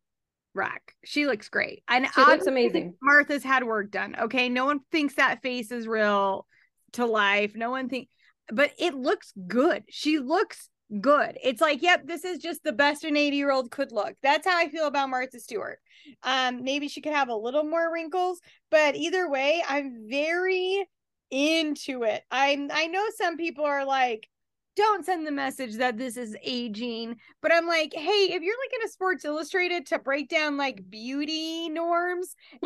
rack. 0.55 0.95
She 1.05 1.27
looks 1.27 1.49
great. 1.50 1.83
And 1.87 2.07
she 2.15 2.21
looks 2.23 2.47
amazing. 2.47 2.95
Martha's 3.03 3.45
had 3.45 3.65
work 3.65 3.91
done. 3.91 4.17
Okay. 4.23 4.49
No 4.49 4.65
one 4.65 4.81
thinks 4.91 5.15
that 5.17 5.43
face 5.43 5.71
is 5.71 5.87
real 5.87 6.47
to 6.95 7.05
life. 7.05 7.53
No 7.55 7.71
one 7.71 7.89
thinks, 7.89 8.11
but 8.50 8.73
it 8.79 8.95
looks 8.95 9.33
good. 9.47 9.85
She 9.91 10.19
looks 10.19 10.70
good. 11.01 11.39
It's 11.43 11.61
like, 11.61 11.83
yep, 11.83 12.07
this 12.07 12.25
is 12.25 12.39
just 12.39 12.65
the 12.65 12.73
best 12.73 13.05
an 13.05 13.17
80 13.17 13.37
year 13.37 13.53
old 13.53 13.71
could 13.71 13.93
look. 13.93 14.15
That's 14.23 14.47
how 14.47 14.57
I 14.57 14.69
feel 14.69 14.87
about 14.87 15.11
Martha 15.11 15.39
Stewart. 15.39 15.79
Um, 16.23 16.65
maybe 16.65 16.89
she 16.89 17.01
could 17.01 17.13
have 17.13 17.29
a 17.29 17.35
little 17.35 17.65
more 17.65 17.93
wrinkles, 17.93 18.41
but 18.71 18.97
either 18.97 19.29
way, 19.31 19.63
I'm 19.69 20.09
very 20.09 20.87
into 21.31 22.03
it. 22.03 22.23
I 22.31 22.69
I 22.73 22.87
know 22.89 23.05
some 23.17 23.37
people 23.37 23.65
are 23.65 23.85
like, 23.85 24.29
don't 24.77 25.05
send 25.05 25.27
the 25.27 25.33
message 25.33 25.77
that 25.77 25.99
this 25.99 26.17
is 26.17 26.37
aging, 26.43 27.17
but 27.43 27.53
I'm 27.53 27.67
like, 27.67 27.93
hey, 27.93 28.31
if 28.33 28.43
you're 28.43 28.57
looking 28.57 28.79
at 28.83 28.91
Sports 28.91 29.25
Illustrated 29.25 29.87
to 29.87 29.99
break 29.99 30.29
down 30.29 30.57
like 30.57 30.89
beauty 30.89 31.69
norms, 31.69 32.35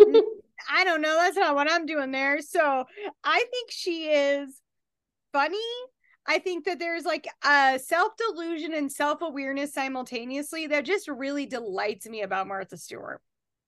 I 0.71 0.85
don't 0.85 1.01
know, 1.01 1.17
that's 1.21 1.37
not 1.37 1.55
what 1.55 1.71
I'm 1.71 1.87
doing 1.87 2.13
there. 2.13 2.41
So 2.41 2.85
I 3.25 3.45
think 3.51 3.71
she 3.71 4.05
is 4.05 4.61
funny. 5.33 5.59
I 6.27 6.39
think 6.39 6.65
that 6.65 6.79
there's 6.79 7.05
like 7.05 7.27
a 7.45 7.79
self 7.79 8.13
delusion 8.17 8.75
and 8.75 8.91
self 8.91 9.23
awareness 9.23 9.75
simultaneously 9.75 10.67
that 10.69 10.85
just 10.85 11.09
really 11.09 11.47
delights 11.47 12.07
me 12.07 12.23
about 12.23 12.49
Martha 12.49 12.77
Stewart. 12.77 13.21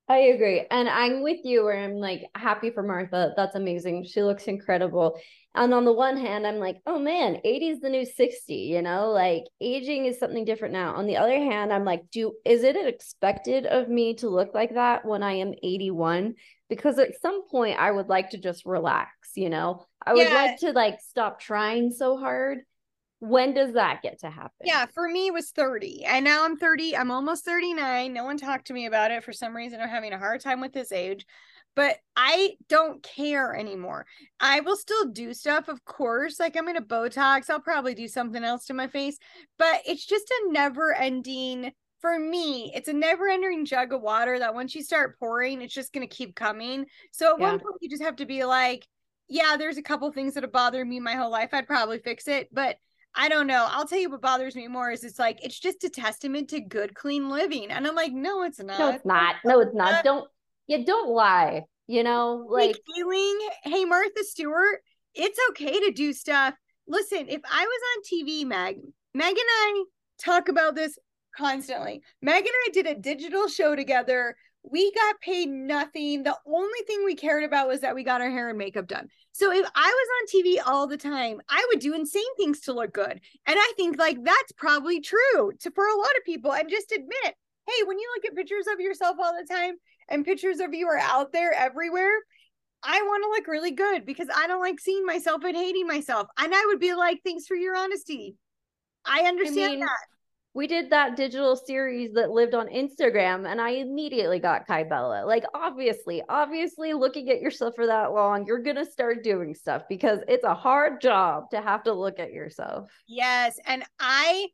I 0.08 0.18
agree. 0.18 0.64
And 0.70 0.88
I'm 0.88 1.22
with 1.24 1.40
you 1.42 1.64
where 1.64 1.82
I'm 1.82 1.96
like 1.96 2.22
happy 2.36 2.70
for 2.70 2.84
Martha. 2.84 3.32
That's 3.36 3.56
amazing. 3.56 4.04
She 4.04 4.22
looks 4.22 4.44
incredible. 4.44 5.18
And 5.56 5.74
on 5.74 5.84
the 5.84 5.92
one 5.92 6.16
hand, 6.16 6.46
I'm 6.46 6.58
like, 6.58 6.76
oh 6.86 6.98
man, 6.98 7.40
80 7.44 7.68
is 7.70 7.80
the 7.80 7.88
new 7.88 8.04
60, 8.04 8.54
you 8.54 8.82
know, 8.82 9.10
like 9.10 9.44
aging 9.60 10.04
is 10.04 10.18
something 10.18 10.44
different 10.44 10.74
now. 10.74 10.94
On 10.94 11.06
the 11.06 11.16
other 11.16 11.36
hand, 11.36 11.72
I'm 11.72 11.84
like, 11.84 12.02
do 12.12 12.34
is 12.44 12.62
it 12.62 12.76
expected 12.76 13.66
of 13.66 13.88
me 13.88 14.14
to 14.16 14.28
look 14.28 14.54
like 14.54 14.74
that 14.74 15.04
when 15.04 15.24
I 15.24 15.32
am 15.34 15.54
81? 15.60 16.34
Because 16.68 16.98
at 16.98 17.20
some 17.20 17.48
point 17.48 17.78
I 17.78 17.90
would 17.90 18.08
like 18.08 18.30
to 18.30 18.38
just 18.38 18.66
relax, 18.66 19.30
you 19.34 19.50
know. 19.50 19.86
I 20.04 20.14
would 20.14 20.28
yeah. 20.28 20.34
like 20.34 20.58
to 20.60 20.72
like 20.72 21.00
stop 21.00 21.40
trying 21.40 21.90
so 21.92 22.16
hard 22.16 22.60
when 23.18 23.54
does 23.54 23.72
that 23.74 24.02
get 24.02 24.20
to 24.20 24.30
happen? 24.30 24.50
Yeah, 24.64 24.86
for 24.86 25.08
me 25.08 25.28
it 25.28 25.32
was 25.32 25.50
30. 25.50 26.04
And 26.04 26.24
now 26.24 26.44
I'm 26.44 26.56
30. 26.56 26.96
I'm 26.96 27.10
almost 27.10 27.44
39. 27.44 28.12
No 28.12 28.24
one 28.24 28.36
talked 28.36 28.66
to 28.66 28.74
me 28.74 28.86
about 28.86 29.10
it. 29.10 29.24
For 29.24 29.32
some 29.32 29.56
reason, 29.56 29.80
I'm 29.80 29.88
having 29.88 30.12
a 30.12 30.18
hard 30.18 30.40
time 30.40 30.60
with 30.60 30.72
this 30.72 30.92
age. 30.92 31.24
But 31.74 31.98
I 32.14 32.56
don't 32.70 33.02
care 33.02 33.54
anymore. 33.54 34.06
I 34.40 34.60
will 34.60 34.76
still 34.76 35.10
do 35.10 35.34
stuff, 35.34 35.68
of 35.68 35.84
course. 35.84 36.40
Like 36.40 36.56
I'm 36.56 36.64
gonna 36.64 36.80
Botox. 36.80 37.50
I'll 37.50 37.60
probably 37.60 37.94
do 37.94 38.08
something 38.08 38.42
else 38.42 38.66
to 38.66 38.74
my 38.74 38.86
face. 38.86 39.18
But 39.58 39.82
it's 39.86 40.06
just 40.06 40.30
a 40.30 40.52
never 40.52 40.94
ending 40.94 41.72
for 42.00 42.18
me, 42.18 42.72
it's 42.74 42.88
a 42.88 42.92
never 42.92 43.28
ending 43.28 43.64
jug 43.64 43.92
of 43.92 44.02
water 44.02 44.38
that 44.38 44.54
once 44.54 44.74
you 44.74 44.82
start 44.82 45.18
pouring, 45.18 45.62
it's 45.62 45.74
just 45.74 45.92
going 45.92 46.06
to 46.06 46.14
keep 46.14 46.34
coming. 46.34 46.86
So 47.10 47.34
at 47.34 47.40
yeah. 47.40 47.50
one 47.50 47.60
point, 47.60 47.76
you 47.80 47.88
just 47.88 48.02
have 48.02 48.16
to 48.16 48.26
be 48.26 48.44
like, 48.44 48.86
yeah, 49.28 49.56
there's 49.58 49.78
a 49.78 49.82
couple 49.82 50.10
things 50.12 50.34
that 50.34 50.42
have 50.42 50.52
bothered 50.52 50.86
me 50.86 51.00
my 51.00 51.14
whole 51.14 51.30
life. 51.30 51.50
I'd 51.52 51.66
probably 51.66 51.98
fix 51.98 52.28
it. 52.28 52.48
But 52.52 52.76
I 53.14 53.28
don't 53.28 53.46
know. 53.46 53.66
I'll 53.70 53.86
tell 53.86 53.98
you 53.98 54.10
what 54.10 54.20
bothers 54.20 54.54
me 54.54 54.68
more 54.68 54.90
is 54.90 55.02
it's 55.02 55.18
like 55.18 55.42
it's 55.42 55.58
just 55.58 55.84
a 55.84 55.88
testament 55.88 56.50
to 56.50 56.60
good, 56.60 56.94
clean 56.94 57.30
living. 57.30 57.70
And 57.70 57.86
I'm 57.86 57.94
like, 57.94 58.12
no, 58.12 58.42
it's 58.42 58.60
not. 58.60 58.78
No, 58.78 58.90
it's 58.90 59.06
not. 59.06 59.36
No, 59.44 59.60
it's 59.60 59.74
not. 59.74 60.04
Don't 60.04 60.28
yeah, 60.66 60.78
don't 60.84 61.10
lie. 61.10 61.62
You 61.86 62.02
know, 62.02 62.46
like 62.48 62.76
feeling, 62.94 63.38
hey, 63.62 63.84
Martha 63.84 64.24
Stewart, 64.24 64.80
it's 65.14 65.38
okay 65.50 65.80
to 65.80 65.92
do 65.92 66.12
stuff. 66.12 66.54
Listen, 66.88 67.28
if 67.28 67.40
I 67.50 67.64
was 67.64 67.80
on 67.96 68.26
TV, 68.26 68.44
Meg, 68.44 68.80
Meg 69.14 69.30
and 69.30 69.38
I 69.38 69.84
talk 70.18 70.48
about 70.48 70.74
this 70.74 70.98
constantly. 71.36 72.02
Meg 72.22 72.44
and 72.44 72.54
I 72.66 72.70
did 72.72 72.86
a 72.86 72.94
digital 72.94 73.48
show 73.48 73.76
together 73.76 74.36
we 74.70 74.92
got 74.92 75.20
paid 75.20 75.48
nothing. 75.48 76.22
The 76.22 76.36
only 76.46 76.78
thing 76.86 77.04
we 77.04 77.14
cared 77.14 77.44
about 77.44 77.68
was 77.68 77.80
that 77.80 77.94
we 77.94 78.02
got 78.02 78.20
our 78.20 78.30
hair 78.30 78.48
and 78.48 78.58
makeup 78.58 78.88
done. 78.88 79.08
So 79.32 79.52
if 79.52 79.66
I 79.74 79.94
was 80.34 80.42
on 80.42 80.42
TV 80.42 80.60
all 80.66 80.86
the 80.86 80.96
time, 80.96 81.40
I 81.48 81.64
would 81.68 81.80
do 81.80 81.94
insane 81.94 82.22
things 82.36 82.60
to 82.62 82.72
look 82.72 82.92
good. 82.92 83.20
And 83.46 83.56
I 83.58 83.72
think 83.76 83.98
like 83.98 84.18
that's 84.24 84.52
probably 84.52 85.00
true 85.00 85.52
to 85.60 85.70
for 85.70 85.86
a 85.86 85.96
lot 85.96 86.16
of 86.16 86.24
people. 86.24 86.52
And 86.52 86.68
just 86.68 86.90
admit, 86.90 87.34
hey, 87.66 87.84
when 87.84 87.98
you 87.98 88.12
look 88.14 88.24
at 88.24 88.36
pictures 88.36 88.66
of 88.72 88.80
yourself 88.80 89.16
all 89.22 89.32
the 89.32 89.46
time 89.52 89.74
and 90.08 90.24
pictures 90.24 90.60
of 90.60 90.74
you 90.74 90.88
are 90.88 90.98
out 90.98 91.32
there 91.32 91.52
everywhere, 91.52 92.14
I 92.82 93.02
want 93.02 93.22
to 93.24 93.28
look 93.30 93.46
really 93.46 93.72
good 93.72 94.04
because 94.04 94.28
I 94.34 94.46
don't 94.46 94.60
like 94.60 94.80
seeing 94.80 95.06
myself 95.06 95.44
and 95.44 95.56
hating 95.56 95.86
myself. 95.86 96.28
And 96.38 96.54
I 96.54 96.64
would 96.66 96.80
be 96.80 96.94
like, 96.94 97.20
thanks 97.24 97.46
for 97.46 97.56
your 97.56 97.76
honesty. 97.76 98.36
I 99.04 99.20
understand 99.20 99.66
I 99.66 99.68
mean, 99.70 99.80
that 99.80 99.98
we 100.56 100.66
did 100.66 100.88
that 100.88 101.16
digital 101.16 101.54
series 101.54 102.14
that 102.14 102.30
lived 102.30 102.54
on 102.54 102.66
Instagram 102.68 103.46
and 103.46 103.60
I 103.60 103.72
immediately 103.72 104.38
got 104.38 104.66
Kybella. 104.66 105.26
Like 105.26 105.44
obviously, 105.52 106.22
obviously 106.30 106.94
looking 106.94 107.28
at 107.28 107.42
yourself 107.42 107.74
for 107.76 107.86
that 107.86 108.14
long, 108.14 108.46
you're 108.46 108.62
going 108.62 108.76
to 108.76 108.86
start 108.86 109.22
doing 109.22 109.54
stuff 109.54 109.82
because 109.86 110.20
it's 110.26 110.44
a 110.44 110.54
hard 110.54 111.02
job 111.02 111.50
to 111.50 111.60
have 111.60 111.82
to 111.82 111.92
look 111.92 112.18
at 112.18 112.32
yourself. 112.32 112.90
Yes, 113.06 113.60
and 113.66 113.84
I 114.00 114.46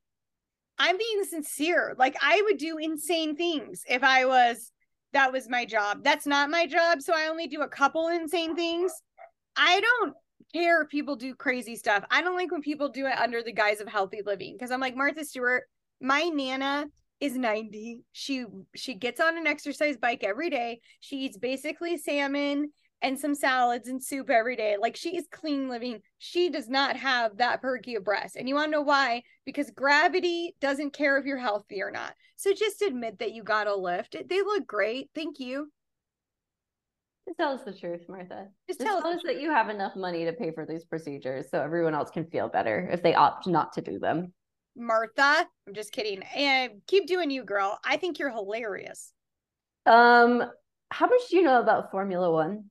I'm 0.77 0.99
being 0.99 1.23
sincere. 1.23 1.95
Like 1.97 2.17
I 2.21 2.43
would 2.47 2.59
do 2.59 2.79
insane 2.79 3.37
things 3.37 3.85
if 3.89 4.03
I 4.03 4.25
was 4.25 4.73
that 5.13 5.31
was 5.31 5.49
my 5.49 5.65
job. 5.65 6.03
That's 6.03 6.27
not 6.27 6.51
my 6.51 6.67
job, 6.67 7.01
so 7.01 7.15
I 7.15 7.29
only 7.29 7.47
do 7.47 7.61
a 7.61 7.69
couple 7.69 8.09
insane 8.09 8.57
things. 8.57 8.93
I 9.55 9.81
don't 9.81 10.15
care 10.53 10.83
if 10.83 10.89
people 10.89 11.15
do 11.15 11.37
crazy 11.37 11.77
stuff. 11.77 12.05
I 12.11 12.23
don't 12.23 12.35
like 12.35 12.51
when 12.51 12.61
people 12.61 12.89
do 12.89 13.07
it 13.07 13.17
under 13.17 13.41
the 13.41 13.53
guise 13.53 13.81
of 13.81 13.87
healthy 13.87 14.23
living 14.27 14.57
because 14.57 14.73
I'm 14.73 14.81
like 14.81 14.97
Martha 14.97 15.25
Stewart 15.25 15.63
my 16.03 16.25
nana 16.25 16.87
is 17.21 17.37
90 17.37 18.01
she 18.11 18.45
she 18.75 18.95
gets 18.95 19.21
on 19.21 19.39
an 19.39 19.47
exercise 19.47 19.97
bike 19.97 20.25
every 20.25 20.51
day. 20.51 20.81
She 21.01 21.21
eats 21.21 21.39
basically 21.39 21.97
salmon 21.97 22.73
and 23.03 23.19
some 23.19 23.35
salads 23.35 23.89
and 23.89 24.03
soup 24.03 24.31
every 24.31 24.57
day. 24.57 24.77
Like 24.81 24.97
she 24.97 25.17
is 25.17 25.27
clean 25.31 25.69
living. 25.69 26.01
She 26.19 26.51
does 26.51 26.69
not 26.69 26.97
have 26.97 27.37
that 27.39 27.61
perky 27.61 27.97
of 27.97 28.05
breasts. 28.05 28.37
And 28.37 28.49
you 28.49 28.55
want 28.55 28.69
to 28.69 28.79
know 28.79 28.83
why? 28.83 29.23
Because 29.45 29.71
gravity 29.71 30.55
doesn't 30.61 30.93
care 30.93 31.19
if 31.19 31.25
you're 31.25 31.39
healthy 31.39 31.83
or 31.83 31.91
not. 31.91 32.15
So 32.37 32.53
just 32.53 32.83
admit 32.83 33.19
that 33.19 33.33
you 33.33 33.43
got 33.43 33.67
a 33.67 33.75
lift. 33.75 34.17
They 34.29 34.41
look 34.41 34.67
great. 34.67 35.11
Thank 35.15 35.39
you. 35.41 35.71
Just 37.29 37.39
tell 37.39 37.53
us 37.53 37.63
the 37.65 37.73
truth, 37.73 38.01
Martha. 38.09 38.49
Just, 38.69 38.81
Just 38.81 38.91
tell, 38.91 39.01
tell 39.01 39.13
us 39.13 39.23
that 39.25 39.41
you 39.41 39.51
have 39.51 39.69
enough 39.69 39.95
money 39.95 40.25
to 40.25 40.33
pay 40.33 40.51
for 40.53 40.67
these 40.67 40.85
procedures 40.85 41.51
so 41.51 41.61
everyone 41.61 41.95
else 41.95 42.11
can 42.11 42.25
feel 42.27 42.49
better 42.49 42.89
if 42.91 43.03
they 43.03 43.15
opt 43.15 43.47
not 43.47 43.73
to 43.75 43.81
do 43.81 44.01
them. 44.01 44.33
Martha. 44.76 45.47
I'm 45.67 45.75
just 45.75 45.93
kidding. 45.93 46.23
And 46.35 46.83
keep 46.87 47.07
doing 47.07 47.31
you, 47.31 47.45
girl. 47.45 47.79
I 47.85 47.97
think 47.97 48.19
you're 48.19 48.31
hilarious. 48.31 49.12
Um, 49.87 50.45
how 50.91 51.07
much 51.07 51.23
do 51.31 51.37
you 51.37 51.43
know 51.43 51.61
about 51.61 51.91
Formula 51.91 52.31
One? 52.31 52.64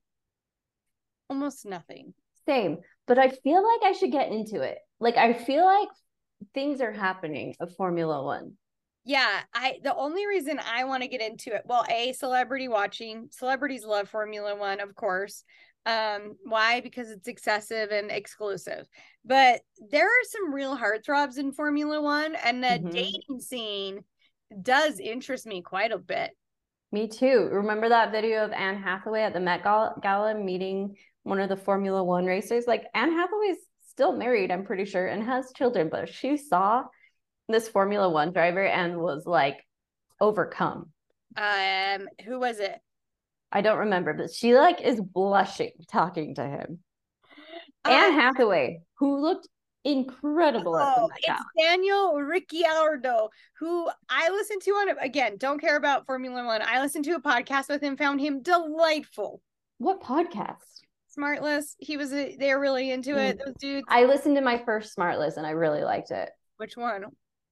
Almost 1.30 1.66
nothing. 1.66 2.14
Same, 2.48 2.80
but 3.08 3.18
I 3.18 3.30
feel 3.30 3.64
like 3.64 3.82
I 3.84 3.94
should 3.94 4.12
get 4.12 4.32
into 4.32 4.62
it. 4.62 4.78
Like 5.00 5.18
I 5.18 5.34
feel 5.34 5.66
like 5.66 5.90
things 6.54 6.82
are 6.82 6.92
happening 6.92 7.56
of 7.60 7.76
Formula 7.76 8.24
One. 8.24 8.54
Yeah, 9.04 9.42
I 9.54 9.80
the 9.84 9.96
only 9.96 10.28
reason 10.28 10.60
I 10.60 10.84
want 10.84 11.02
to 11.02 11.10
get 11.10 11.22
into 11.22 11.54
it, 11.56 11.64
well, 11.66 11.86
a 11.90 12.14
celebrity 12.14 12.68
watching, 12.68 13.30
celebrities 13.32 13.84
love 13.84 14.10
Formula 14.10 14.56
1, 14.56 14.80
of 14.80 14.96
course. 14.96 15.44
Um, 15.86 16.36
why? 16.44 16.82
Because 16.82 17.10
it's 17.10 17.28
excessive 17.28 17.92
and 17.92 18.12
exclusive. 18.12 18.88
But 19.26 19.62
there 19.90 20.06
are 20.06 20.24
some 20.26 20.54
real 20.54 20.78
heartthrobs 20.78 21.38
in 21.38 21.52
Formula 21.52 22.02
One, 22.02 22.36
and 22.36 22.64
the 22.64 22.68
mm-hmm. 22.68 22.90
dating 22.90 23.40
scene 23.40 24.04
does 24.62 25.00
interest 25.00 25.46
me 25.46 25.62
quite 25.62 25.92
a 25.92 25.98
bit. 25.98 26.32
Me 26.92 27.08
too. 27.08 27.48
Remember 27.52 27.90
that 27.90 28.12
video 28.12 28.44
of 28.44 28.52
Anne 28.52 28.82
Hathaway 28.82 29.24
at 29.24 29.34
the 29.34 29.40
Met 29.40 29.64
Gala 29.64 30.36
meeting 30.36 30.98
one 31.24 31.40
of 31.40 31.50
the 31.50 31.58
Formula 31.58 32.04
One 32.04 32.26
racers? 32.26 32.66
Like 32.68 32.86
Anne 32.94 33.14
Hathaway's 33.14 33.58
still 33.88 34.16
married, 34.16 34.52
I'm 34.52 34.66
pretty 34.66 34.86
sure, 34.86 35.08
and 35.08 35.24
has 35.24 35.54
children, 35.56 35.90
but 35.90 36.10
she 36.10 36.38
saw 36.38 36.84
this 37.48 37.70
Formula 37.70 38.10
One 38.10 38.34
driver 38.34 38.66
and 38.66 38.98
was 38.98 39.26
like 39.26 39.58
overcome. 40.20 40.92
Um, 41.38 42.08
who 42.26 42.40
was 42.40 42.60
it? 42.60 42.80
I 43.52 43.62
don't 43.62 43.80
remember, 43.80 44.14
but 44.14 44.34
she 44.34 44.56
like 44.56 44.82
is 44.82 45.02
blushing 45.02 45.72
talking 45.90 46.36
to 46.36 46.44
him. 46.44 46.80
Uh, 47.84 47.90
Anne 47.90 48.14
Hathaway, 48.14 48.82
who 48.96 49.20
looked 49.20 49.48
incredible 49.84 50.76
oh, 50.76 51.10
it's 51.18 51.44
Daniel 51.60 52.14
Ricciardo, 52.14 53.30
who 53.58 53.90
I 54.10 54.30
listened 54.30 54.62
to 54.64 54.72
on 54.72 54.90
it 54.90 54.98
again. 55.02 55.38
Don't 55.38 55.60
care 55.60 55.78
about 55.78 56.06
Formula 56.06 56.46
One. 56.46 56.62
I 56.64 56.82
listened 56.82 57.06
to 57.06 57.16
a 57.16 57.22
podcast 57.22 57.70
with 57.70 57.82
him, 57.82 57.98
found 57.98 58.22
him 58.22 58.42
delightful. 58.42 59.42
What 59.80 60.02
podcast? 60.02 60.58
Smartless. 61.18 61.76
He 61.80 61.98
was. 61.98 62.14
A, 62.14 62.36
they're 62.38 62.60
really 62.60 62.92
into 62.92 63.18
it. 63.18 63.38
Mm. 63.38 63.46
Those 63.46 63.56
dudes. 63.60 63.88
I 63.90 64.06
listened 64.06 64.36
to 64.38 64.42
my 64.42 64.60
first 64.60 64.96
Smartless 64.96 65.38
and 65.38 65.46
I 65.46 65.52
really 65.52 65.84
liked 65.84 66.12
it. 66.12 66.30
Which 66.58 66.78
one? 66.78 67.06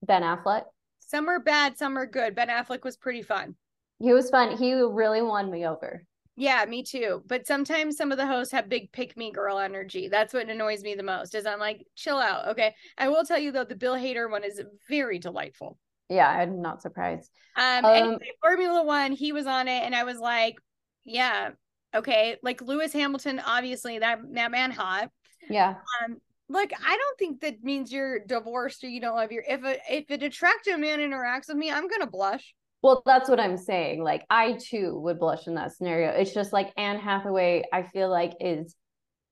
Ben 0.04 0.22
Affleck. 0.22 0.64
Some 1.00 1.28
are 1.28 1.40
bad, 1.40 1.78
some 1.78 1.98
are 1.98 2.06
good. 2.06 2.36
Ben 2.36 2.50
Affleck 2.50 2.84
was 2.84 2.96
pretty 2.96 3.24
fun. 3.24 3.56
He 4.00 4.14
was 4.14 4.30
fun. 4.30 4.58
He 4.58 4.74
really 4.74 5.22
won 5.22 5.52
me 5.52 5.68
over. 5.68 6.04
Yeah, 6.36 6.64
me 6.66 6.84
too. 6.84 7.22
But 7.28 7.46
sometimes 7.46 7.98
some 7.98 8.14
of 8.14 8.18
the 8.18 8.26
hosts 8.26 8.54
have 8.54 8.70
big 8.70 8.94
pick 8.94 9.18
me 9.18 9.32
girl 9.32 9.60
energy. 9.60 10.08
That's 10.08 10.34
what 10.34 10.48
annoys 10.50 10.84
me 10.84 10.96
the 10.96 11.04
most. 11.04 11.36
Is 11.36 11.46
I'm 11.46 11.60
like, 11.60 11.86
chill 11.96 12.18
out. 12.18 12.48
Okay. 12.50 12.74
I 12.98 13.10
will 13.10 13.26
tell 13.26 13.38
you 13.38 13.52
though, 13.52 13.66
the 13.66 13.76
Bill 13.76 13.96
Hader 13.96 14.32
one 14.32 14.46
is 14.46 14.62
very 14.88 15.20
delightful. 15.20 15.78
Yeah, 16.08 16.30
I'm 16.30 16.62
not 16.62 16.82
surprised. 16.82 17.30
Um, 17.56 17.84
Um, 17.84 17.92
anyway, 17.94 18.32
Formula 18.42 18.84
One, 18.84 19.12
he 19.12 19.32
was 19.32 19.46
on 19.46 19.68
it, 19.68 19.84
and 19.84 19.94
I 19.94 20.06
was 20.06 20.18
like, 20.18 20.56
yeah, 21.04 21.50
okay. 21.94 22.38
Like 22.42 22.62
Lewis 22.62 22.94
Hamilton, 22.94 23.42
obviously 23.46 24.00
that 24.00 24.20
that 24.34 24.50
man 24.50 24.72
hot. 24.72 25.10
Yeah. 25.50 25.76
Um, 26.04 26.18
look, 26.48 26.72
I 26.74 26.98
don't 26.98 27.20
think 27.20 27.42
that 27.42 27.64
means 27.64 27.92
you're 27.92 28.20
divorced 28.20 28.84
or 28.84 28.88
you 28.88 29.02
don't 29.02 29.16
love 29.16 29.32
your. 29.32 29.44
If 29.48 29.64
a 29.64 29.78
if 29.88 30.10
an 30.10 30.24
attractive 30.24 30.80
man 30.80 31.00
interacts 31.00 31.50
with 31.50 31.58
me, 31.58 31.70
I'm 31.70 31.88
gonna 31.88 32.08
blush. 32.08 32.56
Well, 32.82 33.02
that's 33.06 33.30
what 33.30 33.40
I'm 33.40 33.58
saying. 33.58 34.04
Like 34.04 34.26
I 34.30 34.54
too 34.54 34.98
would 35.00 35.20
blush 35.20 35.48
in 35.48 35.56
that 35.56 35.74
scenario. 35.74 36.12
It's 36.12 36.34
just 36.34 36.54
like 36.54 36.72
Anne 36.78 37.00
Hathaway, 37.00 37.64
I 37.74 37.84
feel 37.84 38.10
like 38.10 38.34
is 38.40 38.76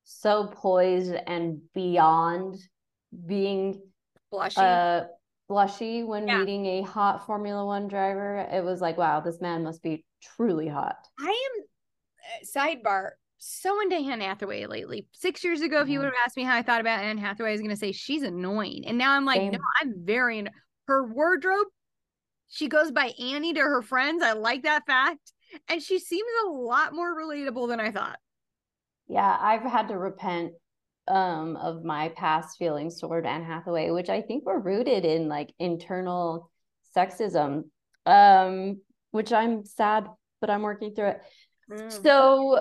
so 0.04 0.48
poised 0.54 1.14
and 1.14 1.62
beyond 1.74 2.58
being 3.26 3.82
Blushing. 4.32 4.64
uh 4.64 5.06
blushy 5.50 6.06
when 6.06 6.26
Yeah. 6.28 6.40
meeting 6.40 6.66
a 6.66 6.82
hot 6.82 7.26
Formula 7.26 7.66
One 7.66 7.88
driver. 7.88 8.38
It 8.52 8.64
was 8.64 8.82
like, 8.82 8.98
wow, 8.98 9.22
this 9.22 9.40
man 9.40 9.64
must 9.64 9.82
be 9.82 10.04
truly 10.22 10.68
hot. 10.68 10.98
I 11.20 11.50
am 11.58 11.64
uh, 12.20 12.46
sidebar 12.76 13.12
so 13.38 13.80
into 13.82 13.96
Anne 13.96 14.20
Hathaway 14.20 14.66
lately. 14.66 15.08
Six 15.14 15.44
years 15.44 15.62
ago, 15.62 15.80
if 15.82 15.88
you 15.88 16.00
Mhm. 16.00 16.04
would 16.04 16.06
have 16.08 16.24
asked 16.26 16.36
me 16.36 16.44
how 16.44 16.56
I 16.56 16.64
thought 16.64 16.82
about 16.82 17.04
Anne 17.04 17.18
Hathaway, 17.18 17.50
I 17.50 17.52
was 17.54 17.62
gonna 17.62 17.78
say 17.78 17.94
she's 17.94 18.24
annoying. 18.24 18.84
And 18.86 18.98
now 18.98 19.14
I'm 19.14 19.24
like, 19.26 19.42
no, 19.42 19.60
I'm 19.82 19.94
very 20.04 20.46
her 20.88 21.06
wardrobe. 21.06 21.68
She 22.50 22.68
goes 22.68 22.92
by 22.92 23.14
Annie 23.20 23.54
to 23.54 23.62
her 23.62 23.82
friends. 23.82 24.24
I 24.24 24.34
like 24.34 24.64
that 24.64 24.86
fact. 24.86 25.34
And 25.70 25.82
she 25.82 26.00
seems 26.00 26.30
a 26.46 26.50
lot 26.50 26.94
more 26.94 27.18
relatable 27.18 27.68
than 27.68 27.80
I 27.80 27.92
thought. 27.92 28.20
Yeah, 29.08 29.38
I've 29.40 29.64
had 29.64 29.88
to 29.90 29.98
repent 29.98 30.54
um 31.08 31.56
of 31.56 31.86
my 31.86 32.10
past 32.10 32.58
feelings 32.58 33.00
toward 33.00 33.26
Anne 33.26 33.46
Hathaway, 33.46 33.92
which 33.92 34.10
I 34.10 34.22
think 34.22 34.46
were 34.46 34.60
rooted 34.60 35.06
in 35.06 35.30
like 35.30 35.54
internal 35.58 36.52
sexism. 36.96 37.66
Um, 38.06 38.82
which 39.12 39.34
I'm 39.34 39.66
sad, 39.66 40.08
but 40.42 40.50
I'm 40.50 40.62
working 40.62 40.94
through 40.94 41.10
it. 41.10 41.22
Mm. 41.72 42.04
So 42.04 42.60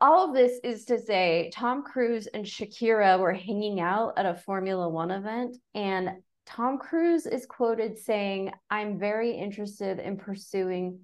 all 0.00 0.28
of 0.28 0.34
this 0.34 0.60
is 0.62 0.84
to 0.86 0.98
say 1.00 1.50
Tom 1.54 1.82
Cruise 1.82 2.26
and 2.26 2.44
Shakira 2.44 3.18
were 3.18 3.32
hanging 3.32 3.80
out 3.80 4.14
at 4.16 4.26
a 4.26 4.34
Formula 4.34 4.88
One 4.88 5.10
event, 5.10 5.56
and 5.74 6.10
Tom 6.50 6.78
Cruise 6.78 7.26
is 7.26 7.46
quoted 7.46 7.96
saying, 7.96 8.50
I'm 8.70 8.98
very 8.98 9.30
interested 9.30 10.00
in 10.00 10.16
pursuing 10.16 10.98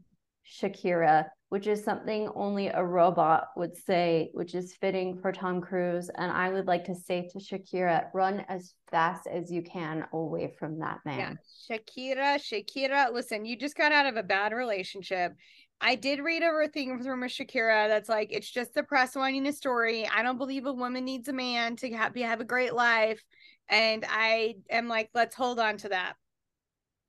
Shakira, 0.45 1.27
which 1.51 1.69
is 1.69 1.85
something 1.85 2.29
only 2.35 2.67
a 2.67 2.83
robot 2.83 3.47
would 3.57 3.77
say, 3.77 4.31
which 4.35 4.57
is 4.57 4.75
fitting 4.81 5.21
for 5.21 5.31
Tom 5.31 5.61
Cruise. 5.61 6.11
And 6.17 6.33
I 6.33 6.49
would 6.49 6.67
like 6.67 6.85
to 6.87 6.97
say 6.97 7.29
to 7.33 7.39
Shakira, 7.39 8.07
run 8.13 8.45
as 8.49 8.75
fast 8.91 9.29
as 9.29 9.53
you 9.53 9.63
can 9.63 10.05
away 10.13 10.53
from 10.59 10.81
that 10.81 10.99
man. 11.05 11.39
Yeah. 11.71 11.77
Shakira, 11.79 12.41
Shakira. 12.41 13.13
Listen, 13.13 13.45
you 13.45 13.57
just 13.57 13.77
got 13.77 13.93
out 13.93 14.07
of 14.07 14.17
a 14.17 14.25
bad 14.25 14.53
relationship. 14.53 15.33
I 15.81 15.95
did 15.95 16.19
read 16.19 16.43
over 16.43 16.63
a 16.63 16.69
thing 16.69 17.01
from 17.01 17.21
Shakira 17.23 17.87
that's 17.87 18.09
like, 18.09 18.33
it's 18.33 18.51
just 18.51 18.75
the 18.75 18.83
press 18.83 19.15
wanting 19.15 19.47
a 19.47 19.53
story. 19.53 20.09
I 20.09 20.25
don't 20.25 20.39
believe 20.39 20.67
a 20.67 20.73
woman 20.73 21.05
needs 21.05 21.29
a 21.29 21.33
man 21.33 21.77
to 21.77 21.93
have, 21.93 22.17
have 22.17 22.41
a 22.41 22.45
great 22.45 22.75
life. 22.75 23.23
And 23.69 24.05
I 24.09 24.57
am 24.71 24.89
like, 24.89 25.11
let's 25.15 25.35
hold 25.35 25.59
on 25.59 25.77
to 25.79 25.89
that. 25.91 26.15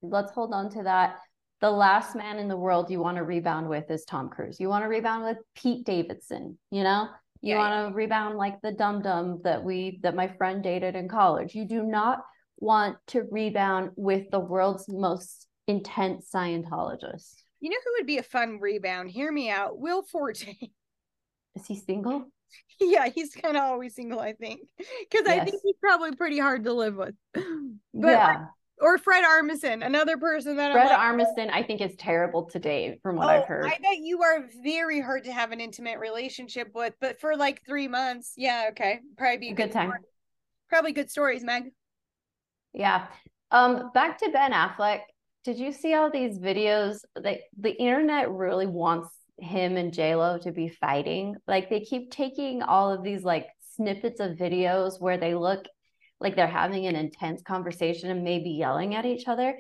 let's 0.02 0.32
hold 0.32 0.54
on 0.54 0.70
to 0.72 0.84
that. 0.84 1.18
The 1.60 1.72
last 1.72 2.16
man 2.16 2.38
in 2.38 2.48
the 2.48 2.58
world 2.58 2.92
you 2.92 3.00
want 3.00 3.18
to 3.18 3.24
rebound 3.24 3.68
with 3.68 3.90
is 3.90 4.06
Tom 4.06 4.30
Cruise. 4.30 4.60
You 4.60 4.70
want 4.70 4.84
to 4.84 4.88
rebound 4.88 5.24
with 5.26 5.38
Pete 5.56 5.86
Davidson, 5.86 6.58
you 6.70 6.84
know? 6.84 7.08
You 7.42 7.56
Yeah, 7.56 7.58
want 7.58 7.90
to 7.92 7.96
rebound 7.96 8.38
like 8.38 8.62
the 8.62 8.72
dum 8.72 9.02
dum 9.02 9.42
that 9.44 9.64
we 9.64 10.00
that 10.04 10.16
my 10.16 10.28
friend 10.28 10.64
dated 10.64 10.96
in 10.96 11.08
college. 11.08 11.56
You 11.56 11.66
do 11.66 11.84
not 11.84 12.24
want 12.60 12.98
to 13.08 13.24
rebound 13.32 13.92
with 13.96 14.30
the 14.32 14.40
world's 14.40 14.88
most 14.88 15.48
intense 15.68 16.30
Scientologist. 16.34 17.42
You 17.60 17.70
know 17.70 17.78
who 17.84 17.92
would 17.98 18.08
be 18.08 18.18
a 18.18 18.24
fun 18.24 18.60
rebound? 18.60 19.12
Hear 19.12 19.32
me 19.32 19.50
out. 19.50 19.80
Will 19.80 20.02
Forte. 20.04 20.56
Is 21.56 21.66
he 21.68 21.76
single? 21.76 22.32
yeah, 22.82 23.10
he's 23.10 23.34
kind 23.34 23.58
of 23.58 23.64
always 23.64 23.96
single, 23.96 24.20
I 24.20 24.34
think. 24.34 24.62
Because 24.78 25.28
I 25.28 25.40
think 25.44 25.62
he's 25.64 25.76
probably 25.82 26.16
pretty 26.16 26.40
hard 26.40 26.64
to 26.66 26.74
live 26.74 26.96
with. 26.96 27.16
But 28.00 28.10
yeah. 28.10 28.46
or 28.80 29.00
Fred 29.00 29.24
Armisen, 29.24 29.84
another 29.84 30.18
person 30.18 30.58
that 30.58 30.72
Fred 30.72 30.92
I'm 30.92 31.18
like, 31.18 31.28
Armisen, 31.28 31.50
I 31.52 31.64
think 31.64 31.82
is 31.82 31.96
terrible 31.96 32.44
to 32.52 32.60
date 32.60 33.00
from 33.02 33.16
what 33.16 33.26
oh, 33.26 33.30
I've 33.30 33.48
heard. 33.48 33.66
I 33.66 33.70
bet 33.70 33.98
you 33.98 34.22
are 34.22 34.46
very 34.64 35.02
hard 35.02 35.24
to 35.24 35.32
have 35.32 35.52
an 35.52 35.60
intimate 35.60 35.98
relationship 35.98 36.70
with, 36.76 36.94
but 37.02 37.20
for 37.20 37.36
like 37.36 37.64
three 37.66 37.88
months, 37.88 38.34
yeah, 38.38 38.68
okay, 38.70 39.00
probably 39.18 39.38
be 39.38 39.50
a 39.50 39.56
Good 39.56 39.72
time. 39.72 39.90
story. 39.90 40.02
Probably 40.70 40.92
good 40.92 41.10
stories, 41.10 41.44
Meg. 41.44 41.72
Yeah. 42.74 43.08
Um, 43.50 43.90
back 43.96 44.20
to 44.20 44.30
Ben 44.30 44.52
Affleck. 44.52 45.00
Did 45.44 45.58
you 45.58 45.72
see 45.72 45.96
all 45.96 46.12
these 46.12 46.38
videos? 46.38 47.00
That 47.16 47.40
the 47.58 47.72
internet 47.72 48.30
really 48.30 48.68
wants 48.68 49.10
him 49.40 49.78
and 49.78 49.96
Lo 49.98 50.38
to 50.40 50.52
be 50.52 50.70
fighting. 50.70 51.36
Like 51.48 51.70
they 51.70 51.82
keep 51.82 52.12
taking 52.12 52.62
all 52.62 52.92
of 52.92 53.04
these 53.04 53.24
like 53.24 53.48
snippets 53.76 54.20
of 54.20 54.38
videos 54.38 55.00
where 55.00 55.18
they 55.18 55.36
look 55.36 55.66
like 56.20 56.36
they're 56.36 56.48
having 56.48 56.88
an 56.88 56.96
intense 56.96 57.42
conversation 57.44 58.10
and 58.10 58.24
maybe 58.24 58.52
yelling 58.52 58.96
at 58.96 59.06
each 59.06 59.28
other. 59.28 59.60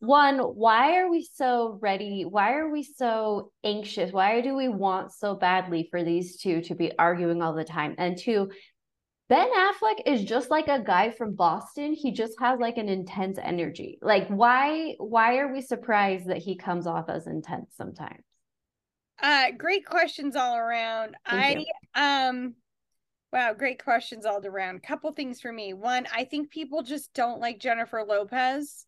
One, 0.00 0.38
why 0.38 0.98
are 0.98 1.10
we 1.10 1.26
so 1.32 1.78
ready? 1.80 2.24
Why 2.24 2.52
are 2.54 2.70
we 2.70 2.82
so 2.82 3.52
anxious? 3.64 4.12
Why 4.12 4.42
do 4.42 4.54
we 4.54 4.68
want 4.68 5.12
so 5.12 5.34
badly 5.34 5.88
for 5.90 6.04
these 6.04 6.36
two 6.36 6.60
to 6.62 6.74
be 6.74 6.92
arguing 6.98 7.40
all 7.40 7.54
the 7.54 7.64
time? 7.64 7.94
And 7.96 8.18
two, 8.18 8.50
Ben 9.30 9.48
Affleck 9.48 10.02
is 10.04 10.24
just 10.24 10.50
like 10.50 10.68
a 10.68 10.82
guy 10.82 11.10
from 11.10 11.34
Boston. 11.34 11.94
He 11.94 12.12
just 12.12 12.34
has 12.38 12.60
like 12.60 12.76
an 12.76 12.90
intense 12.90 13.38
energy. 13.42 13.98
Like 14.02 14.28
why 14.28 14.96
why 14.98 15.38
are 15.38 15.50
we 15.50 15.62
surprised 15.62 16.26
that 16.26 16.36
he 16.38 16.56
comes 16.56 16.86
off 16.86 17.08
as 17.08 17.26
intense 17.26 17.74
sometimes? 17.74 18.24
Uh, 19.22 19.52
great 19.56 19.86
questions 19.86 20.36
all 20.36 20.56
around. 20.56 21.16
Thank 21.28 21.66
I 21.94 22.28
um, 22.28 22.54
wow, 23.32 23.52
great 23.52 23.82
questions 23.82 24.26
all 24.26 24.44
around. 24.44 24.82
Couple 24.82 25.12
things 25.12 25.40
for 25.40 25.52
me. 25.52 25.72
One, 25.72 26.06
I 26.14 26.24
think 26.24 26.50
people 26.50 26.82
just 26.82 27.12
don't 27.14 27.40
like 27.40 27.58
Jennifer 27.58 28.04
Lopez. 28.06 28.86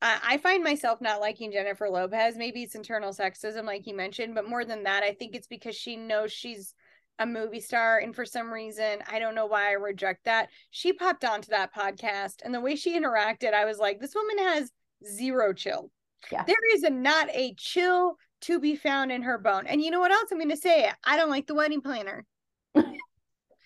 Uh, 0.00 0.18
I 0.24 0.38
find 0.38 0.62
myself 0.62 1.00
not 1.00 1.20
liking 1.20 1.50
Jennifer 1.50 1.88
Lopez. 1.88 2.36
Maybe 2.36 2.62
it's 2.62 2.76
internal 2.76 3.12
sexism, 3.12 3.64
like 3.64 3.86
you 3.86 3.96
mentioned, 3.96 4.34
but 4.34 4.48
more 4.48 4.64
than 4.64 4.84
that, 4.84 5.02
I 5.02 5.12
think 5.12 5.34
it's 5.34 5.48
because 5.48 5.74
she 5.74 5.96
knows 5.96 6.30
she's 6.30 6.74
a 7.18 7.26
movie 7.26 7.60
star. 7.60 7.98
And 7.98 8.14
for 8.14 8.24
some 8.24 8.52
reason, 8.52 9.00
I 9.10 9.18
don't 9.18 9.34
know 9.34 9.46
why 9.46 9.70
I 9.70 9.72
reject 9.72 10.26
that. 10.26 10.50
She 10.70 10.92
popped 10.92 11.24
onto 11.24 11.50
that 11.50 11.74
podcast, 11.74 12.42
and 12.44 12.54
the 12.54 12.60
way 12.60 12.76
she 12.76 12.98
interacted, 12.98 13.54
I 13.54 13.64
was 13.64 13.78
like, 13.78 13.98
this 13.98 14.14
woman 14.14 14.38
has 14.38 14.70
zero 15.04 15.52
chill. 15.52 15.90
Yeah. 16.30 16.44
There 16.44 16.56
is 16.74 16.84
a, 16.84 16.90
not 16.90 17.28
a 17.30 17.54
chill 17.58 18.16
to 18.42 18.58
be 18.60 18.76
found 18.76 19.10
in 19.12 19.22
her 19.22 19.38
bone. 19.38 19.66
And 19.66 19.82
you 19.82 19.90
know 19.90 20.00
what 20.00 20.12
else 20.12 20.30
I'm 20.30 20.38
going 20.38 20.50
to 20.50 20.56
say? 20.56 20.90
I 21.04 21.16
don't 21.16 21.30
like 21.30 21.46
the 21.46 21.54
wedding 21.54 21.80
planner. 21.80 22.24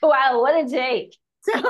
Wow, 0.02 0.40
what 0.40 0.64
a 0.64 0.68
take. 0.68 1.16
So, 1.44 1.60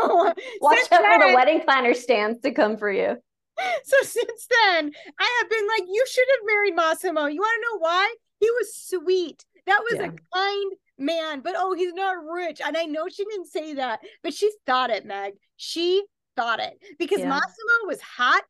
Watch 0.61 0.79
out 0.93 1.21
for 1.21 1.29
the 1.29 1.35
wedding 1.35 1.63
planner 1.63 1.95
stands 1.95 2.41
to 2.41 2.51
come 2.53 2.77
for 2.77 2.91
you. 2.91 3.17
So 3.85 3.97
since 4.03 4.47
then, 4.51 4.91
I 5.21 5.39
have 5.41 5.51
been 5.51 5.67
like, 5.69 5.89
you 5.89 6.05
should 6.11 6.27
have 6.31 6.47
married 6.47 6.75
Massimo. 6.75 7.27
You 7.27 7.41
want 7.41 7.63
to 7.63 7.69
know 7.71 7.79
why? 7.81 8.15
He 8.41 8.51
was 8.51 8.75
sweet. 8.75 9.45
That 9.67 9.81
was 9.91 10.01
Yeah. 10.01 10.07
a 10.07 10.35
kind 10.35 10.73
man, 10.99 11.41
but 11.41 11.55
oh, 11.57 11.75
he's 11.75 11.93
not 11.93 12.17
rich. 12.25 12.61
And 12.65 12.77
I 12.77 12.85
know 12.85 13.09
she 13.09 13.25
didn't 13.25 13.47
say 13.47 13.75
that, 13.75 14.01
but 14.23 14.35
she 14.35 14.51
thought 14.67 14.91
it, 14.91 15.05
Meg. 15.07 15.35
She 15.57 16.03
thought 16.37 16.61
it 16.61 16.79
because 16.99 17.21
Yeah. 17.21 17.29
Massimo 17.29 17.87
was 17.87 18.01
hot. 18.01 18.45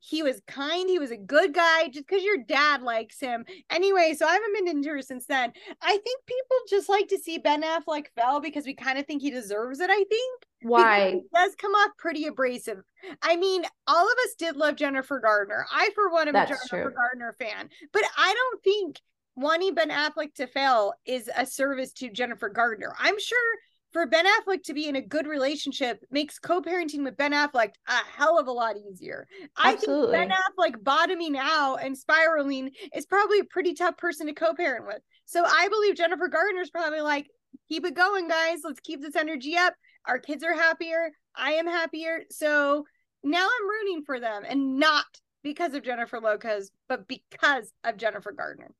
He 0.00 0.22
was 0.22 0.40
kind. 0.46 0.88
He 0.88 0.98
was 0.98 1.10
a 1.10 1.16
good 1.16 1.54
guy 1.54 1.88
just 1.88 2.06
because 2.06 2.22
your 2.22 2.38
dad 2.38 2.82
likes 2.82 3.20
him. 3.20 3.44
Anyway, 3.70 4.14
so 4.16 4.26
I 4.26 4.32
haven't 4.32 4.54
been 4.54 4.68
into 4.68 4.90
her 4.90 5.02
since 5.02 5.26
then. 5.26 5.52
I 5.82 5.90
think 5.90 6.26
people 6.26 6.56
just 6.68 6.88
like 6.88 7.08
to 7.08 7.18
see 7.18 7.38
Ben 7.38 7.62
Affleck 7.62 8.06
fell 8.14 8.40
because 8.40 8.64
we 8.66 8.74
kind 8.74 8.98
of 8.98 9.06
think 9.06 9.22
he 9.22 9.30
deserves 9.30 9.80
it, 9.80 9.90
I 9.90 10.04
think 10.04 10.42
Why? 10.62 11.10
he 11.10 11.22
does 11.34 11.54
come 11.56 11.72
off 11.72 11.90
pretty 11.98 12.26
abrasive. 12.26 12.78
I 13.22 13.36
mean, 13.36 13.64
all 13.86 14.06
of 14.06 14.16
us 14.24 14.34
did 14.38 14.56
love 14.56 14.76
Jennifer 14.76 15.20
Gardner. 15.20 15.66
I, 15.72 15.90
for 15.94 16.10
one, 16.10 16.28
am 16.28 16.36
a 16.36 16.46
Jennifer 16.46 16.68
true. 16.68 16.92
Gardner 16.94 17.34
fan, 17.38 17.68
but 17.92 18.02
I 18.16 18.34
don't 18.34 18.62
think 18.62 19.00
wanting 19.36 19.74
Ben 19.74 19.90
Affleck 19.90 20.34
to 20.34 20.46
fail 20.46 20.94
is 21.04 21.28
a 21.36 21.44
service 21.44 21.92
to 21.94 22.10
Jennifer 22.10 22.48
Gardner. 22.48 22.94
I'm 22.98 23.18
sure 23.18 23.56
for 23.94 24.06
Ben 24.06 24.26
Affleck 24.26 24.64
to 24.64 24.74
be 24.74 24.88
in 24.88 24.96
a 24.96 25.00
good 25.00 25.26
relationship 25.26 26.04
makes 26.10 26.40
co-parenting 26.40 27.04
with 27.04 27.16
Ben 27.16 27.32
Affleck 27.32 27.70
a 27.88 27.92
hell 28.16 28.38
of 28.38 28.48
a 28.48 28.52
lot 28.52 28.74
easier. 28.76 29.26
I 29.56 29.76
think 29.76 30.10
Ben 30.10 30.30
Affleck 30.30 30.82
bottoming 30.82 31.38
out 31.38 31.76
and 31.76 31.96
spiraling 31.96 32.72
is 32.94 33.06
probably 33.06 33.38
a 33.38 33.44
pretty 33.44 33.72
tough 33.72 33.96
person 33.96 34.26
to 34.26 34.32
co-parent 34.34 34.86
with. 34.86 35.00
So 35.26 35.44
I 35.44 35.68
believe 35.68 35.94
Jennifer 35.94 36.26
Gardner's 36.26 36.70
probably 36.70 37.02
like, 37.02 37.28
keep 37.68 37.86
it 37.86 37.94
going, 37.94 38.26
guys. 38.26 38.58
Let's 38.64 38.80
keep 38.80 39.00
this 39.00 39.16
energy 39.16 39.56
up. 39.56 39.74
Our 40.06 40.18
kids 40.18 40.42
are 40.42 40.54
happier. 40.54 41.12
I 41.36 41.52
am 41.52 41.66
happier. 41.68 42.24
So 42.30 42.84
now 43.22 43.46
I'm 43.46 43.68
rooting 43.68 44.02
for 44.04 44.18
them 44.18 44.42
and 44.46 44.78
not 44.78 45.06
because 45.44 45.72
of 45.74 45.84
Jennifer 45.84 46.20
Lopez, 46.20 46.72
but 46.88 47.06
because 47.06 47.72
of 47.84 47.96
Jennifer 47.96 48.32
Gardner. 48.32 48.74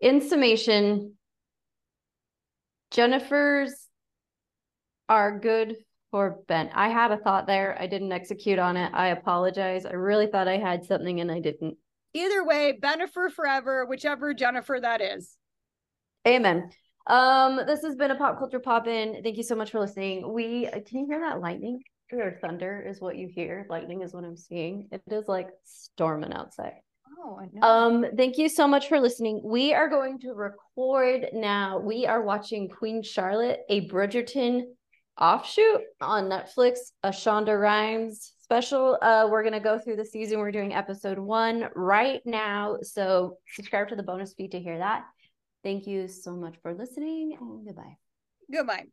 in 0.00 0.20
summation, 0.20 1.14
Jennifer's 2.90 3.86
are 5.08 5.38
good 5.38 5.76
for 6.10 6.40
Ben. 6.48 6.70
I 6.74 6.88
had 6.88 7.12
a 7.12 7.16
thought 7.16 7.46
there. 7.46 7.76
I 7.80 7.86
didn't 7.86 8.12
execute 8.12 8.58
on 8.58 8.76
it. 8.76 8.90
I 8.94 9.08
apologize. 9.08 9.86
I 9.86 9.92
really 9.92 10.26
thought 10.26 10.48
I 10.48 10.58
had 10.58 10.84
something 10.84 11.20
and 11.20 11.30
I 11.30 11.40
didn't. 11.40 11.76
Either 12.14 12.44
way, 12.44 12.76
Bennifer 12.80 13.30
forever, 13.30 13.86
whichever 13.86 14.34
Jennifer 14.34 14.78
that 14.80 15.00
is. 15.00 15.36
Amen. 16.26 16.70
Um, 17.06 17.60
this 17.66 17.82
has 17.82 17.94
been 17.94 18.10
a 18.10 18.16
pop 18.16 18.38
culture 18.38 18.58
pop 18.58 18.86
in. 18.86 19.22
Thank 19.22 19.36
you 19.36 19.42
so 19.42 19.54
much 19.54 19.70
for 19.70 19.80
listening. 19.80 20.32
We 20.32 20.66
can 20.66 20.98
you 20.98 21.06
hear 21.06 21.20
that 21.20 21.40
lightning? 21.40 21.80
Or 22.12 22.38
thunder 22.40 22.84
is 22.86 23.00
what 23.00 23.16
you 23.16 23.28
hear. 23.28 23.66
Lightning 23.70 24.02
is 24.02 24.12
what 24.12 24.24
I'm 24.24 24.36
seeing. 24.36 24.88
It 24.90 25.02
is 25.06 25.28
like 25.28 25.48
storming 25.64 26.32
outside. 26.32 26.74
Oh, 27.22 27.38
I. 27.38 27.86
Um, 27.86 28.06
thank 28.16 28.38
you 28.38 28.48
so 28.48 28.66
much 28.66 28.88
for 28.88 28.98
listening. 28.98 29.40
We 29.44 29.74
are 29.74 29.88
going 29.88 30.18
to 30.20 30.32
record 30.32 31.26
now. 31.32 31.78
We 31.78 32.06
are 32.06 32.22
watching 32.22 32.68
Queen 32.68 33.02
Charlotte, 33.02 33.60
a 33.68 33.88
Bridgerton 33.88 34.62
offshoot 35.20 35.82
on 36.00 36.24
Netflix, 36.24 36.78
a 37.02 37.10
Shonda 37.10 37.60
Rhimes 37.60 38.32
special. 38.40 38.98
Uh, 39.02 39.28
we're 39.30 39.44
gonna 39.44 39.60
go 39.60 39.78
through 39.78 39.96
the 39.96 40.04
season. 40.04 40.38
We're 40.38 40.50
doing 40.50 40.72
episode 40.72 41.18
one 41.18 41.68
right 41.74 42.22
now. 42.24 42.78
So 42.82 43.36
subscribe 43.54 43.88
to 43.88 43.96
the 43.96 44.02
bonus 44.02 44.32
feed 44.32 44.52
to 44.52 44.60
hear 44.60 44.78
that. 44.78 45.04
Thank 45.62 45.86
you 45.86 46.08
so 46.08 46.32
much 46.32 46.56
for 46.62 46.74
listening 46.74 47.36
and 47.38 47.66
goodbye. 47.66 47.96
Goodbye. 48.50 48.86